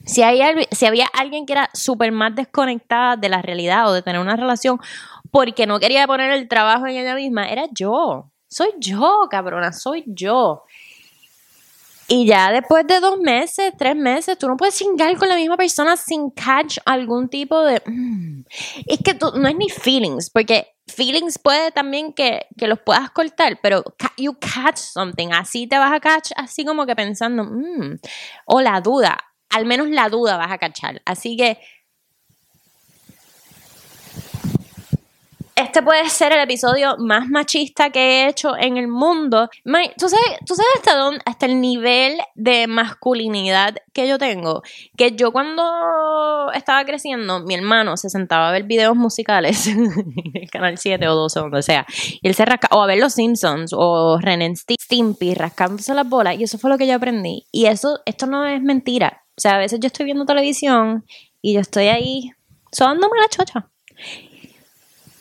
si, 0.05 0.21
hay, 0.21 0.41
si 0.71 0.85
había 0.85 1.07
alguien 1.13 1.45
que 1.45 1.53
era 1.53 1.69
súper 1.73 2.11
más 2.11 2.35
desconectada 2.35 3.15
de 3.15 3.29
la 3.29 3.41
realidad 3.41 3.89
o 3.89 3.93
de 3.93 4.01
tener 4.01 4.21
una 4.21 4.35
relación 4.35 4.79
porque 5.31 5.65
no 5.65 5.79
quería 5.79 6.05
poner 6.05 6.31
el 6.31 6.47
trabajo 6.47 6.85
en 6.87 6.97
ella 6.97 7.15
misma, 7.15 7.47
era 7.47 7.65
yo. 7.73 8.31
Soy 8.47 8.69
yo, 8.77 9.27
cabrona, 9.31 9.73
soy 9.73 10.03
yo. 10.05 10.63
Y 12.07 12.27
ya 12.27 12.51
después 12.51 12.85
de 12.85 12.99
dos 12.99 13.17
meses, 13.17 13.73
tres 13.77 13.95
meses, 13.95 14.37
tú 14.37 14.47
no 14.47 14.57
puedes 14.57 14.75
cingar 14.75 15.17
con 15.17 15.29
la 15.29 15.35
misma 15.35 15.57
persona 15.57 15.97
sin 15.97 16.29
catch 16.29 16.77
algún 16.85 17.29
tipo 17.29 17.61
de... 17.61 17.81
mm. 17.85 18.43
Es 18.85 18.99
que 19.03 19.13
tú, 19.13 19.31
no 19.35 19.47
es 19.47 19.55
ni 19.55 19.69
feelings, 19.69 20.29
porque 20.29 20.72
feelings 20.87 21.39
puede 21.39 21.71
también 21.71 22.13
que, 22.13 22.45
que 22.57 22.67
los 22.67 22.79
puedas 22.79 23.09
cortar, 23.11 23.59
pero 23.61 23.83
you 24.17 24.37
catch 24.39 24.77
something, 24.77 25.29
así 25.31 25.67
te 25.67 25.77
vas 25.77 25.91
a 25.91 25.99
catch, 25.99 26.31
así 26.35 26.65
como 26.65 26.85
que 26.85 26.95
pensando, 26.95 27.43
mm, 27.43 27.99
o 28.45 28.61
la 28.61 28.81
duda, 28.81 29.17
al 29.49 29.65
menos 29.65 29.87
la 29.89 30.09
duda 30.09 30.37
vas 30.37 30.51
a 30.51 30.57
cachar. 30.57 31.01
Así 31.05 31.37
que 31.37 31.59
este 35.55 35.83
puede 35.83 36.09
ser 36.09 36.31
el 36.31 36.39
episodio 36.39 36.97
más 36.97 37.29
machista 37.29 37.91
que 37.91 37.99
he 37.99 38.27
hecho 38.27 38.57
en 38.57 38.77
el 38.77 38.87
mundo. 38.87 39.49
¿Tú 39.97 40.09
sabes, 40.09 40.39
tú 40.45 40.55
sabes 40.55 40.71
hasta 40.77 40.95
dónde, 40.95 41.21
hasta 41.25 41.45
el 41.45 41.61
nivel 41.61 42.17
de 42.33 42.65
masculinidad 42.67 43.75
que 43.93 44.07
yo 44.07 44.17
tengo? 44.17 44.63
Que 44.97 45.15
yo 45.15 45.31
cuando 45.31 46.51
estaba 46.53 46.83
creciendo, 46.85 47.41
mi 47.41 47.53
hermano 47.53 47.97
se 47.97 48.09
sentaba 48.09 48.49
a 48.49 48.51
ver 48.51 48.63
videos 48.63 48.95
musicales 48.95 49.67
en 49.67 49.91
el 50.33 50.49
canal 50.49 50.77
7 50.77 51.07
o 51.07 51.15
12 51.15 51.39
o 51.39 51.41
donde 51.43 51.61
sea. 51.61 51.85
Y 52.21 52.27
él 52.27 52.33
se 52.33 52.45
rasca, 52.45 52.69
o 52.71 52.81
a 52.81 52.87
ver 52.87 52.97
los 52.97 53.13
Simpsons 53.13 53.73
o 53.75 54.17
Ren 54.19 54.55
Stimpy 54.55 55.35
rascándose 55.35 55.93
las 55.93 56.07
bolas. 56.09 56.39
Y 56.39 56.43
eso 56.43 56.57
fue 56.57 56.71
lo 56.71 56.77
que 56.77 56.87
yo 56.87 56.95
aprendí. 56.95 57.45
Y 57.51 57.67
eso, 57.67 57.99
esto 58.05 58.25
no 58.25 58.45
es 58.45 58.61
mentira. 58.61 59.23
O 59.37 59.41
sea, 59.41 59.55
a 59.55 59.59
veces 59.59 59.79
yo 59.79 59.87
estoy 59.87 60.05
viendo 60.05 60.25
televisión 60.25 61.05
y 61.41 61.53
yo 61.53 61.59
estoy 61.59 61.87
ahí 61.87 62.31
sobándome 62.71 63.19
la 63.19 63.27
chocha 63.29 63.69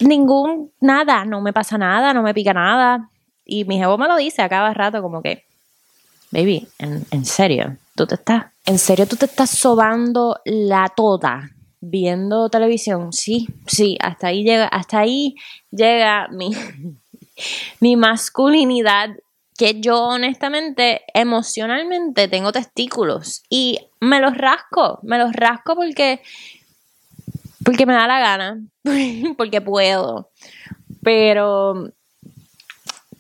ningún, 0.05 0.73
nada, 0.81 1.25
no 1.25 1.41
me 1.41 1.53
pasa 1.53 1.79
nada, 1.79 2.13
no 2.15 2.23
me 2.23 2.35
pica 2.35 2.53
nada. 2.53 3.11
Y 3.45 3.65
mi 3.65 3.79
jevo 3.79 3.99
me 3.99 4.09
lo 4.09 4.17
dice 4.17 4.43
a 4.43 4.49
cada 4.49 4.73
rato 4.73 5.03
como 5.03 5.23
que, 5.23 5.45
baby, 6.31 6.69
en, 6.79 7.05
en 7.11 7.25
serio, 7.25 7.77
tú 7.95 8.07
te 8.07 8.15
estás, 8.15 8.47
en 8.65 8.79
serio 8.79 9.07
tú 9.07 9.17
te 9.17 9.27
estás 9.27 9.51
sobando 9.51 10.41
la 10.45 10.89
toda 10.95 11.51
viendo 11.83 12.49
televisión. 12.49 13.13
Sí, 13.13 13.49
sí, 13.67 13.99
hasta 14.01 14.29
ahí 14.29 14.45
llega, 14.45 14.67
hasta 14.69 15.01
ahí 15.01 15.35
llega 15.71 16.29
mi, 16.29 16.53
mi 17.81 17.97
masculinidad 17.97 19.11
que 19.59 19.81
yo 19.81 20.05
honestamente, 20.05 21.03
emocionalmente, 21.13 22.27
tengo 22.29 22.53
testículos 22.53 23.43
y 23.51 23.79
me 24.01 24.19
los 24.21 24.37
rasco, 24.37 24.99
me 25.03 25.19
los 25.19 25.33
rasco 25.33 25.77
porque, 25.77 26.23
porque 27.65 27.87
me 27.87 27.95
da 27.95 28.07
la 28.07 28.21
gana, 28.21 28.61
porque 29.37 29.61
puedo. 29.61 30.31
Pero, 31.03 31.91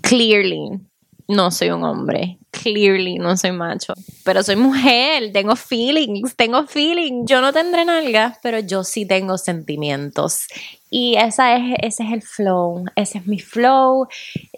clearly, 0.00 0.80
no 1.28 1.50
soy 1.50 1.70
un 1.70 1.84
hombre. 1.84 2.38
Clearly, 2.50 3.16
no 3.16 3.36
soy 3.36 3.52
macho. 3.52 3.94
Pero 4.24 4.42
soy 4.42 4.56
mujer, 4.56 5.32
tengo 5.32 5.56
feelings, 5.56 6.36
tengo 6.36 6.66
feelings. 6.66 7.28
Yo 7.28 7.40
no 7.40 7.52
tendré 7.52 7.84
nalgas, 7.84 8.38
pero 8.42 8.58
yo 8.58 8.84
sí 8.84 9.06
tengo 9.06 9.38
sentimientos. 9.38 10.46
Y 10.90 11.16
esa 11.16 11.56
es, 11.56 11.76
ese 11.80 12.04
es 12.04 12.12
el 12.12 12.22
flow, 12.22 12.84
ese 12.94 13.18
es 13.18 13.26
mi 13.26 13.38
flow. 13.38 14.06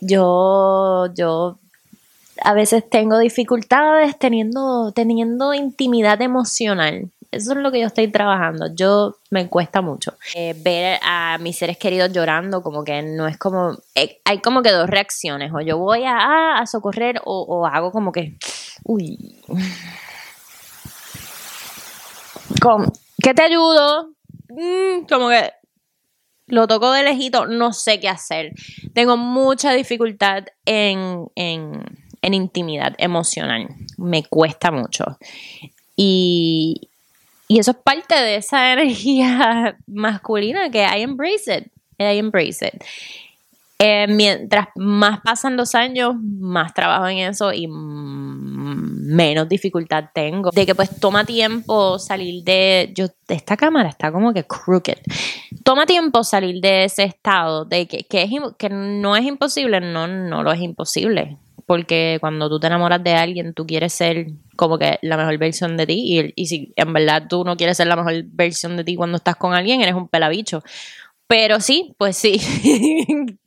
Yo, 0.01 1.07
yo 1.15 1.59
a 2.43 2.55
veces 2.55 2.89
tengo 2.91 3.19
dificultades 3.19 4.19
teniendo, 4.19 4.93
teniendo 4.93 5.55
intimidad 5.55 6.21
emocional. 6.21 7.11
Eso 7.35 7.53
es 7.53 7.59
lo 7.59 7.73
que 7.73 7.81
yo 7.81 7.87
estoy 7.87 8.09
trabajando. 8.09 8.75
Yo 8.75 9.17
me 9.31 9.49
cuesta 9.49 9.83
mucho 9.83 10.15
eh, 10.35 10.55
ver 10.57 10.99
a 11.03 11.39
mis 11.39 11.59
seres 11.59 11.77
queridos 11.79 12.13
llorando, 12.13 12.63
como 12.63 12.85
que 12.85 13.03
no 13.03 13.27
es 13.27 13.39
como. 13.39 13.77
eh, 13.95 14.21
hay 14.25 14.39
como 14.39 14.63
que 14.63 14.71
dos 14.71 14.89
reacciones. 14.89 15.53
O 15.53 15.61
yo 15.61 15.79
voy 15.79 16.05
a, 16.07 16.63
socorrer, 16.67 17.21
o, 17.25 17.67
hago 17.67 17.93
como 17.93 18.13
que. 18.13 18.37
Uy. 18.85 19.41
¿Qué 23.23 23.35
te 23.35 23.43
ayudo? 23.43 24.11
Mm, 24.49 25.07
como 25.09 25.29
que 25.29 25.53
lo 26.47 26.67
toco 26.67 26.93
de 26.93 27.03
lejito, 27.03 27.47
no 27.47 27.73
sé 27.73 28.01
qué 28.01 28.09
hacer. 28.09 28.53
Tengo 28.93 29.17
mucha 29.17 29.73
dificultad 29.73 30.45
en, 30.67 31.27
en, 31.35 31.83
en 32.23 32.35
intimidad 32.35 32.95
emocional. 32.99 33.69
Me 33.97 34.25
cuesta 34.25 34.71
mucho. 34.71 35.05
Y, 35.97 36.91
y 37.49 37.59
eso 37.59 37.73
es 37.73 37.77
parte 37.79 38.15
de 38.15 38.37
esa 38.37 38.73
energía 38.73 39.79
masculina 39.87 40.71
que 40.71 40.83
I 40.83 41.03
embrace 41.03 41.59
it. 41.59 41.67
I 41.99 42.19
embrace 42.19 42.67
it. 42.67 42.83
Eh, 43.79 44.07
mientras 44.09 44.69
más 44.77 45.21
pasan 45.21 45.57
los 45.57 45.75
años, 45.75 46.15
más 46.17 46.73
trabajo 46.73 47.09
en 47.09 47.19
eso 47.19 47.53
y 47.53 47.67
mm, 47.67 49.15
menos 49.15 49.49
dificultad 49.49 50.05
tengo. 50.15 50.51
De 50.51 50.65
que 50.65 50.75
pues 50.75 50.99
toma 51.01 51.25
tiempo 51.25 51.99
salir 51.99 52.45
de... 52.45 52.93
Yo, 52.95 53.07
esta 53.29 53.57
cámara 53.57 53.89
está 53.89 54.13
como 54.13 54.33
que 54.33 54.45
crooked. 54.45 54.99
Toma 55.65 55.87
tiempo 55.87 56.23
salir 56.25 56.61
de 56.61 56.85
ese 56.85 57.03
estado, 57.03 57.65
de 57.65 57.87
que, 57.87 58.05
que, 58.05 58.23
es, 58.23 58.31
que 58.59 58.69
no 58.71 59.17
es 59.17 59.25
imposible, 59.25 59.81
no, 59.81 60.07
no 60.07 60.43
lo 60.43 60.53
es 60.53 60.61
imposible. 60.61 61.37
Porque 61.67 62.19
cuando 62.21 62.49
tú 62.49 62.61
te 62.61 62.67
enamoras 62.67 63.03
de 63.03 63.15
alguien, 63.15 63.55
tú 63.55 63.67
quieres 63.67 63.93
ser 63.93 64.27
como 64.57 64.79
que 64.79 64.99
la 65.03 65.17
mejor 65.17 65.39
versión 65.39 65.77
de 65.77 65.87
ti. 65.87 66.33
Y, 66.37 66.47
si 66.47 66.73
en 66.77 66.93
verdad 66.93 67.27
tú 67.29 67.45
no 67.45 67.57
quieres 67.57 67.77
ser 67.77 67.87
la 67.87 67.97
mejor 67.97 68.23
versión 68.25 68.77
de 68.77 68.85
ti 68.85 68.97
cuando 68.97 69.17
estás 69.17 69.37
con 69.37 69.55
alguien, 69.55 69.81
eres 69.81 69.95
un 69.95 70.09
pelabicho. 70.09 70.63
Pero 71.27 71.61
sí, 71.61 71.95
pues 71.99 72.17
sí. 72.17 72.41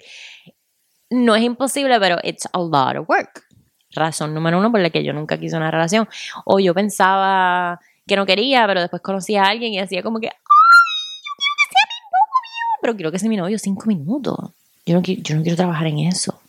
no 1.10 1.36
es 1.36 1.44
imposible, 1.44 2.00
pero 2.00 2.18
it's 2.24 2.48
a 2.52 2.60
lot 2.60 2.98
of 2.98 3.10
work. 3.10 3.44
Razón 3.92 4.34
número 4.34 4.60
uno 4.60 4.72
por 4.72 4.82
la 4.82 4.90
que 4.90 5.04
yo 5.04 5.14
nunca 5.14 5.40
quise 5.40 5.56
una 5.56 5.72
relación. 5.72 6.08
O 6.46 6.60
yo 6.60 6.74
pensaba 6.74 7.80
que 8.08 8.16
no 8.16 8.26
quería, 8.26 8.66
pero 8.68 8.82
después 8.82 9.02
conocí 9.02 9.36
a 9.36 9.44
alguien 9.44 9.74
y 9.74 9.80
hacía 9.80 10.02
como 10.02 10.20
que, 10.20 10.28
¡ay, 10.28 10.34
yo 10.34 11.32
quiero 11.38 11.56
que 11.58 11.74
sea 11.74 11.84
mi! 11.86 12.82
Pero 12.82 12.96
quiero 12.96 13.12
que 13.12 13.20
sea 13.20 13.30
mi 13.30 13.38
novio 13.38 13.60
cinco 13.60 13.86
minutos. 13.86 14.38
Yo 14.86 14.96
no, 14.96 15.02
yo 15.02 15.36
no 15.36 15.42
quiero 15.42 15.58
trabajar 15.58 15.88
en 15.88 16.00
eso. 16.00 16.40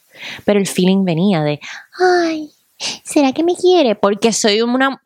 Pero 0.45 0.59
el 0.59 0.67
feeling 0.67 1.05
venía 1.05 1.43
de, 1.43 1.61
ay, 1.99 2.51
¿será 3.05 3.33
que 3.33 3.43
me 3.43 3.55
quiere? 3.57 3.95
Porque 3.95 4.33
soy 4.33 4.61
una, 4.63 5.01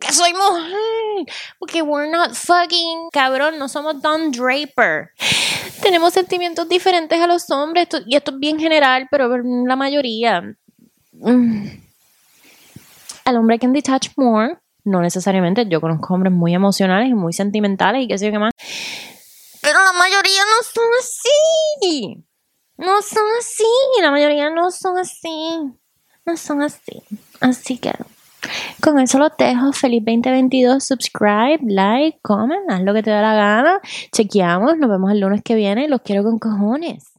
que 0.00 0.12
soy 0.12 0.32
mujer. 0.32 1.26
Porque 1.58 1.82
we're 1.82 2.10
not 2.10 2.32
fucking, 2.34 3.10
cabrón, 3.12 3.58
no 3.58 3.68
somos 3.68 4.00
Don 4.00 4.30
Draper. 4.32 5.10
Tenemos 5.82 6.12
sentimientos 6.14 6.68
diferentes 6.68 7.18
a 7.20 7.26
los 7.26 7.50
hombres, 7.50 7.84
esto- 7.84 8.02
y 8.06 8.16
esto 8.16 8.30
es 8.32 8.38
bien 8.38 8.58
general, 8.58 9.06
pero 9.10 9.28
la 9.38 9.76
mayoría. 9.76 10.42
mm, 11.12 11.66
Al 13.24 13.36
hombre 13.36 13.58
can 13.58 13.72
detach 13.72 14.08
more. 14.16 14.58
No 14.84 15.00
necesariamente, 15.02 15.66
yo 15.68 15.80
conozco 15.80 16.14
hombres 16.14 16.32
muy 16.32 16.54
emocionales 16.54 17.10
y 17.10 17.14
muy 17.14 17.32
sentimentales 17.34 18.02
y 18.04 18.08
qué 18.08 18.16
sé 18.18 18.26
yo 18.26 18.32
qué 18.32 18.38
más. 18.38 18.52
Pero 19.60 19.78
la 19.84 19.92
mayoría 19.92 20.40
no 20.44 20.62
son 20.62 20.84
así. 20.98 22.24
No 22.80 23.02
son 23.02 23.24
así. 23.38 23.64
La 24.00 24.10
mayoría 24.10 24.48
no 24.48 24.70
son 24.70 24.96
así. 24.96 25.58
No 26.24 26.36
son 26.36 26.62
así. 26.62 27.02
Así 27.40 27.76
que 27.76 27.92
con 28.82 28.98
eso 28.98 29.18
lo 29.18 29.28
dejo. 29.38 29.72
Feliz 29.72 30.02
2022. 30.02 30.82
Subscribe, 30.82 31.58
like, 31.62 32.18
comment, 32.22 32.70
haz 32.70 32.82
lo 32.82 32.94
que 32.94 33.02
te 33.02 33.10
dé 33.10 33.20
la 33.20 33.34
gana. 33.34 33.80
Chequeamos. 34.12 34.78
Nos 34.78 34.88
vemos 34.88 35.12
el 35.12 35.20
lunes 35.20 35.42
que 35.44 35.54
viene. 35.54 35.88
Los 35.88 36.00
quiero 36.00 36.22
con 36.22 36.38
cojones. 36.38 37.09